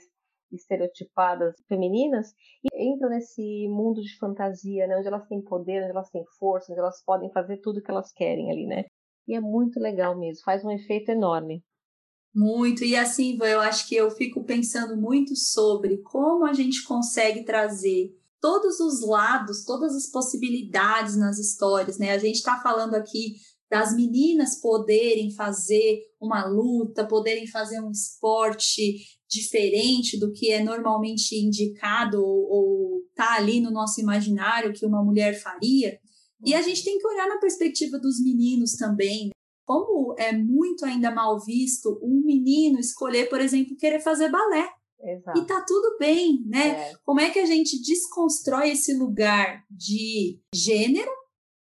estereotipadas 0.51 1.55
femininas 1.69 2.33
e 2.63 2.89
entram 2.89 3.11
nesse 3.11 3.69
mundo 3.69 4.01
de 4.01 4.17
fantasia, 4.19 4.87
né, 4.87 4.97
onde 4.97 5.09
elas 5.09 5.27
têm 5.27 5.43
poder, 5.43 5.83
onde 5.83 5.91
elas 5.91 6.11
têm 6.11 6.25
força, 6.39 6.73
onde 6.73 6.81
elas 6.81 7.03
podem 7.05 7.31
fazer 7.33 7.59
tudo 7.59 7.83
que 7.83 7.91
elas 7.91 8.13
querem 8.13 8.51
ali, 8.51 8.67
né? 8.67 8.85
E 9.27 9.35
é 9.35 9.41
muito 9.41 9.81
legal 9.81 10.19
mesmo, 10.19 10.45
faz 10.45 10.65
um 10.65 10.71
efeito 10.71 11.11
enorme. 11.11 11.63
Muito, 12.35 12.85
e 12.85 12.97
assim, 12.97 13.39
eu 13.41 13.61
acho 13.61 13.89
que 13.89 13.95
eu 13.95 14.11
fico 14.11 14.43
pensando 14.45 14.97
muito 14.97 15.37
sobre 15.37 15.99
como 15.99 16.45
a 16.45 16.53
gente 16.53 16.83
consegue 16.83 17.45
trazer 17.45 18.13
todos 18.41 18.81
os 18.81 19.07
lados, 19.07 19.65
todas 19.65 19.95
as 19.95 20.11
possibilidades 20.11 21.17
nas 21.17 21.39
histórias, 21.39 21.97
né? 21.97 22.11
A 22.11 22.19
gente 22.19 22.37
está 22.37 22.61
falando 22.61 22.95
aqui 22.95 23.37
das 23.71 23.95
meninas 23.95 24.61
poderem 24.61 25.31
fazer 25.31 26.03
uma 26.21 26.45
luta, 26.45 27.07
poderem 27.07 27.47
fazer 27.47 27.81
um 27.81 27.91
esporte 27.91 28.97
diferente 29.29 30.19
do 30.19 30.33
que 30.33 30.51
é 30.51 30.63
normalmente 30.63 31.35
indicado 31.37 32.23
ou, 32.23 32.49
ou 32.51 33.03
tá 33.15 33.35
ali 33.35 33.61
no 33.61 33.71
nosso 33.71 34.01
imaginário 34.01 34.73
que 34.73 34.85
uma 34.85 35.03
mulher 35.03 35.41
faria. 35.41 35.99
E 36.45 36.55
a 36.55 36.63
gente 36.63 36.85
tem 36.85 36.99
que 36.99 37.07
olhar 37.07 37.29
na 37.29 37.39
perspectiva 37.39 37.99
dos 37.99 38.23
meninos 38.23 38.73
também. 38.73 39.27
Né? 39.27 39.31
Como 39.67 40.15
é 40.19 40.33
muito 40.33 40.85
ainda 40.85 41.11
mal 41.11 41.43
visto 41.43 41.99
um 42.03 42.23
menino 42.25 42.79
escolher, 42.79 43.29
por 43.29 43.41
exemplo, 43.41 43.77
querer 43.77 44.01
fazer 44.01 44.31
balé. 44.31 44.69
Exato. 45.01 45.39
E 45.39 45.47
tá 45.47 45.63
tudo 45.67 45.99
bem, 45.99 46.43
né? 46.47 46.69
É. 46.69 46.95
Como 47.05 47.21
é 47.21 47.31
que 47.31 47.39
a 47.39 47.47
gente 47.47 47.81
desconstrói 47.81 48.71
esse 48.71 48.95
lugar 48.95 49.63
de 49.71 50.41
gênero 50.55 51.11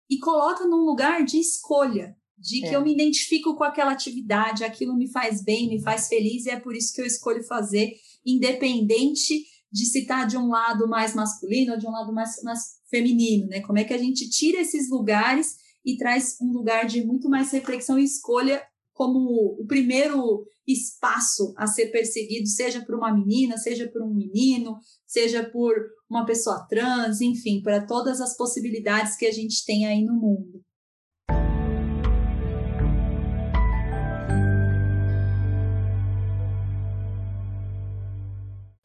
e 0.10 0.20
coloca 0.20 0.66
num 0.66 0.86
lugar 0.86 1.24
de 1.24 1.40
escolha? 1.40 2.16
De 2.38 2.60
que 2.60 2.68
é. 2.68 2.76
eu 2.76 2.84
me 2.84 2.94
identifico 2.94 3.56
com 3.56 3.64
aquela 3.64 3.92
atividade, 3.92 4.64
aquilo 4.64 4.96
me 4.96 5.10
faz 5.10 5.44
bem, 5.44 5.70
me 5.70 5.82
faz 5.82 6.08
feliz, 6.08 6.46
e 6.46 6.50
é 6.50 6.60
por 6.60 6.76
isso 6.76 6.94
que 6.94 7.02
eu 7.02 7.06
escolho 7.06 7.44
fazer, 7.46 7.94
independente 8.26 9.46
de 9.72 9.86
se 9.86 10.06
tá 10.06 10.26
de 10.26 10.38
um 10.38 10.50
lado 10.50 10.88
mais 10.88 11.16
masculino 11.16 11.74
ou 11.74 11.80
de 11.80 11.88
um 11.88 11.92
lado 11.92 12.14
mais, 12.14 12.42
mais 12.44 12.60
feminino, 12.94 13.48
né? 13.48 13.60
Como 13.62 13.80
é 13.80 13.84
que 13.84 13.94
a 13.94 13.98
gente 13.98 14.30
tira 14.30 14.62
esses 14.62 14.88
lugares 14.88 15.56
e 15.84 15.98
traz 15.98 16.38
um 16.40 16.52
lugar 16.52 16.86
de 16.86 17.04
muito 17.04 17.28
mais 17.28 17.52
reflexão 17.52 17.98
e 17.98 18.04
escolha 18.04 18.62
como 18.94 19.58
o 19.60 19.66
primeiro 19.66 20.46
espaço 20.68 21.56
a 21.58 21.66
ser 21.66 21.88
perseguido, 21.88 22.48
seja 22.48 22.86
por 22.86 22.94
uma 22.94 23.12
menina, 23.12 23.58
seja 23.58 23.90
por 23.90 24.04
um 24.04 24.14
menino, 24.14 24.78
seja 25.08 25.44
por 25.44 25.74
uma 26.08 26.24
pessoa 26.24 26.68
trans, 26.70 27.20
enfim, 27.20 27.64
para 27.64 27.84
todas 27.84 28.22
as 28.22 28.38
possibilidades 28.38 29.16
que 29.16 29.26
a 29.26 29.32
gente 29.32 29.66
tem 29.66 29.88
aí 29.88 30.04
no 30.04 30.14
mundo. 30.14 30.62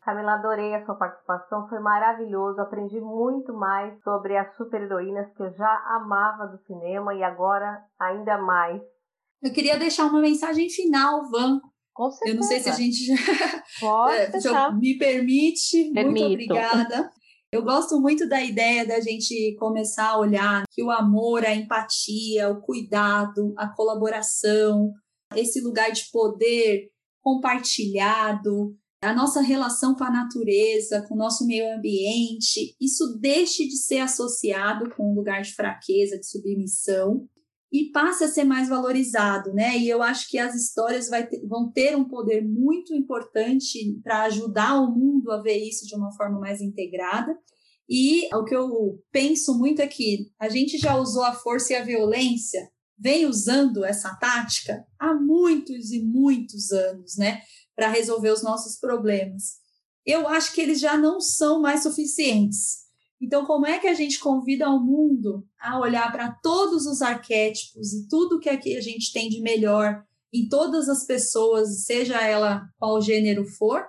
Camila, 0.09 0.37
adorei 0.37 0.75
a 0.75 0.87
sua 0.87 0.94
participação, 0.94 1.68
foi 1.68 1.81
maravilhoso, 1.81 2.59
aprendi 2.62 2.99
muito 2.99 3.53
mais 3.53 3.92
sobre 4.03 4.38
as 4.38 4.57
super-heroínas 4.57 5.31
que 5.37 5.42
eu 5.42 5.53
já 5.53 5.71
amava 5.97 6.47
do 6.47 6.57
cinema 6.64 7.14
e 7.14 7.23
agora 7.23 7.85
ainda 8.01 8.38
mais. 8.38 8.81
Eu 9.42 9.53
queria 9.53 9.79
deixar 9.79 10.07
uma 10.07 10.23
mensagem 10.23 10.71
final, 10.71 11.31
Van. 11.31 11.61
Com 11.92 12.11
certeza. 12.11 12.35
Eu 12.35 12.40
não 12.40 12.42
sei 12.42 12.61
se 12.61 12.71
a 12.71 12.73
gente 12.73 13.05
já 13.05 13.16
Pode 13.79 14.16
é, 14.49 14.73
me 14.73 14.97
permite. 14.97 15.92
Permito. 15.92 16.27
Muito 16.27 16.33
obrigada. 16.33 17.11
Eu 17.53 17.62
gosto 17.62 18.01
muito 18.01 18.27
da 18.27 18.42
ideia 18.42 18.87
da 18.87 19.01
gente 19.01 19.55
começar 19.59 20.09
a 20.09 20.18
olhar 20.18 20.62
que 20.71 20.83
o 20.83 20.90
amor, 20.90 21.44
a 21.44 21.55
empatia, 21.55 22.49
o 22.49 22.62
cuidado, 22.62 23.53
a 23.59 23.68
colaboração, 23.68 24.90
esse 25.37 25.61
lugar 25.61 25.92
de 25.92 26.11
poder 26.11 26.88
compartilhado, 27.23 28.75
a 29.01 29.15
nossa 29.15 29.41
relação 29.41 29.95
com 29.95 30.05
a 30.05 30.11
natureza, 30.11 31.03
com 31.03 31.15
o 31.15 31.19
nosso 31.19 31.47
meio 31.47 31.73
ambiente, 31.77 32.75
isso 32.81 33.17
deixe 33.21 33.67
de 33.67 33.77
ser 33.77 33.99
associado 33.99 34.91
com 34.91 35.13
um 35.13 35.15
lugar 35.15 35.43
de 35.43 35.55
fraqueza, 35.55 36.19
de 36.19 36.27
submissão 36.27 37.29
e 37.71 37.91
passe 37.93 38.25
a 38.25 38.29
ser 38.29 38.45
mais 38.45 38.69
valorizado, 38.69 39.53
né? 39.53 39.77
E 39.79 39.89
eu 39.89 40.03
acho 40.03 40.29
que 40.29 40.39
as 40.39 40.55
histórias 40.55 41.09
ter, 41.09 41.47
vão 41.47 41.71
ter 41.71 41.97
um 41.97 42.09
poder 42.09 42.43
muito 42.43 42.95
importante 42.95 43.79
para 44.03 44.23
ajudar 44.23 44.81
o 44.81 44.91
mundo 44.91 45.31
a 45.31 45.41
ver 45.41 45.59
isso 45.59 45.87
de 45.87 45.95
uma 45.95 46.11
forma 46.13 46.41
mais 46.41 46.61
integrada. 46.61 47.37
E 47.89 48.35
o 48.35 48.45
que 48.45 48.55
eu 48.55 49.01
penso 49.13 49.57
muito 49.57 49.81
é 49.81 49.87
que 49.87 50.31
a 50.41 50.49
gente 50.49 50.77
já 50.77 50.97
usou 50.97 51.23
a 51.23 51.33
força 51.33 51.73
e 51.73 51.77
a 51.77 51.85
violência, 51.85 52.69
vem 52.99 53.27
usando 53.27 53.85
essa 53.85 54.15
tática 54.17 54.85
há 54.99 55.15
muitos 55.15 55.93
e 55.93 56.03
muitos 56.03 56.73
anos, 56.73 57.17
né? 57.17 57.41
Para 57.79 57.88
resolver 57.88 58.31
os 58.31 58.43
nossos 58.43 58.77
problemas. 58.77 59.59
Eu 60.05 60.27
acho 60.27 60.53
que 60.53 60.61
eles 60.61 60.81
já 60.81 60.97
não 60.97 61.21
são 61.21 61.61
mais 61.61 61.85
suficientes. 61.85 62.88
Então, 63.21 63.47
como 63.47 63.67
é 63.67 63.79
que 63.79 63.87
a 63.87 63.95
gente 63.95 64.19
convida 64.19 64.69
o 64.69 64.81
mundo 64.81 65.47
a 65.61 65.79
olhar 65.79 66.11
para 66.11 66.33
todos 66.43 66.87
os 66.87 67.03
arquétipos 67.03 67.93
e 67.93 68.09
tudo 68.09 68.41
que 68.41 68.49
a 68.49 68.81
gente 68.81 69.12
tem 69.12 69.29
de 69.29 69.41
melhor 69.41 70.05
em 70.33 70.49
todas 70.49 70.88
as 70.88 71.05
pessoas, 71.05 71.85
seja 71.85 72.21
ela 72.21 72.69
qual 72.79 73.01
gênero 73.01 73.45
for? 73.45 73.87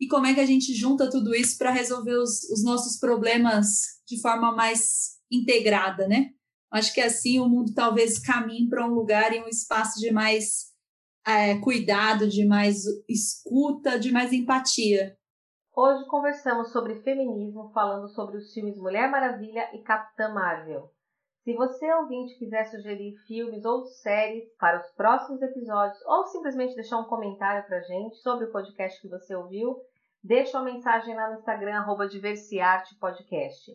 E 0.00 0.08
como 0.08 0.26
é 0.26 0.34
que 0.34 0.40
a 0.40 0.46
gente 0.46 0.74
junta 0.74 1.08
tudo 1.08 1.32
isso 1.32 1.56
para 1.56 1.70
resolver 1.70 2.16
os, 2.16 2.42
os 2.50 2.64
nossos 2.64 2.98
problemas 2.98 4.00
de 4.04 4.20
forma 4.20 4.52
mais 4.52 5.18
integrada, 5.30 6.08
né? 6.08 6.30
Acho 6.72 6.92
que 6.92 7.00
assim 7.00 7.38
o 7.38 7.48
mundo 7.48 7.72
talvez 7.74 8.18
caminhe 8.18 8.68
para 8.68 8.84
um 8.84 8.94
lugar 8.94 9.32
e 9.32 9.40
um 9.40 9.48
espaço 9.48 10.00
de 10.00 10.10
mais 10.10 10.71
é, 11.26 11.58
cuidado, 11.60 12.28
de 12.28 12.46
mais 12.46 12.84
escuta, 13.08 13.98
de 13.98 14.12
mais 14.12 14.32
empatia. 14.32 15.16
Hoje 15.74 16.04
conversamos 16.06 16.70
sobre 16.70 17.00
feminismo, 17.02 17.70
falando 17.72 18.08
sobre 18.08 18.36
os 18.36 18.52
filmes 18.52 18.76
Mulher 18.76 19.10
Maravilha 19.10 19.70
e 19.74 19.82
Capitã 19.82 20.28
Marvel. 20.28 20.90
Se 21.44 21.54
você, 21.54 21.92
ouvinte, 21.94 22.38
quiser 22.38 22.66
sugerir 22.66 23.16
filmes 23.26 23.64
ou 23.64 23.84
séries 23.84 24.44
para 24.58 24.78
os 24.78 24.88
próximos 24.94 25.42
episódios, 25.42 25.98
ou 26.06 26.26
simplesmente 26.26 26.74
deixar 26.74 26.98
um 26.98 27.08
comentário 27.08 27.66
para 27.66 27.80
gente 27.80 28.16
sobre 28.18 28.44
o 28.44 28.52
podcast 28.52 29.00
que 29.00 29.08
você 29.08 29.34
ouviu, 29.34 29.76
deixe 30.22 30.56
uma 30.56 30.64
mensagem 30.64 31.16
lá 31.16 31.30
no 31.30 31.38
Instagram, 31.38 31.74
arroba 31.74 32.06
Podcast. 33.00 33.72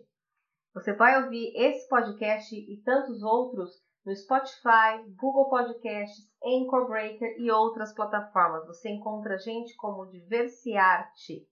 Você 0.73 0.93
vai 0.93 1.23
ouvir 1.23 1.51
esse 1.55 1.89
podcast 1.89 2.55
e 2.55 2.81
tantos 2.83 3.21
outros 3.21 3.71
no 4.07 4.15
Spotify, 4.15 5.03
Google 5.17 5.49
Podcasts, 5.49 6.25
Anchor 6.41 6.87
Breaker 6.87 7.35
e 7.37 7.51
outras 7.51 7.93
plataformas. 7.93 8.65
Você 8.65 8.89
encontra 8.89 9.35
a 9.35 9.37
gente 9.37 9.75
como 9.75 10.05
Diversiarte. 10.05 11.45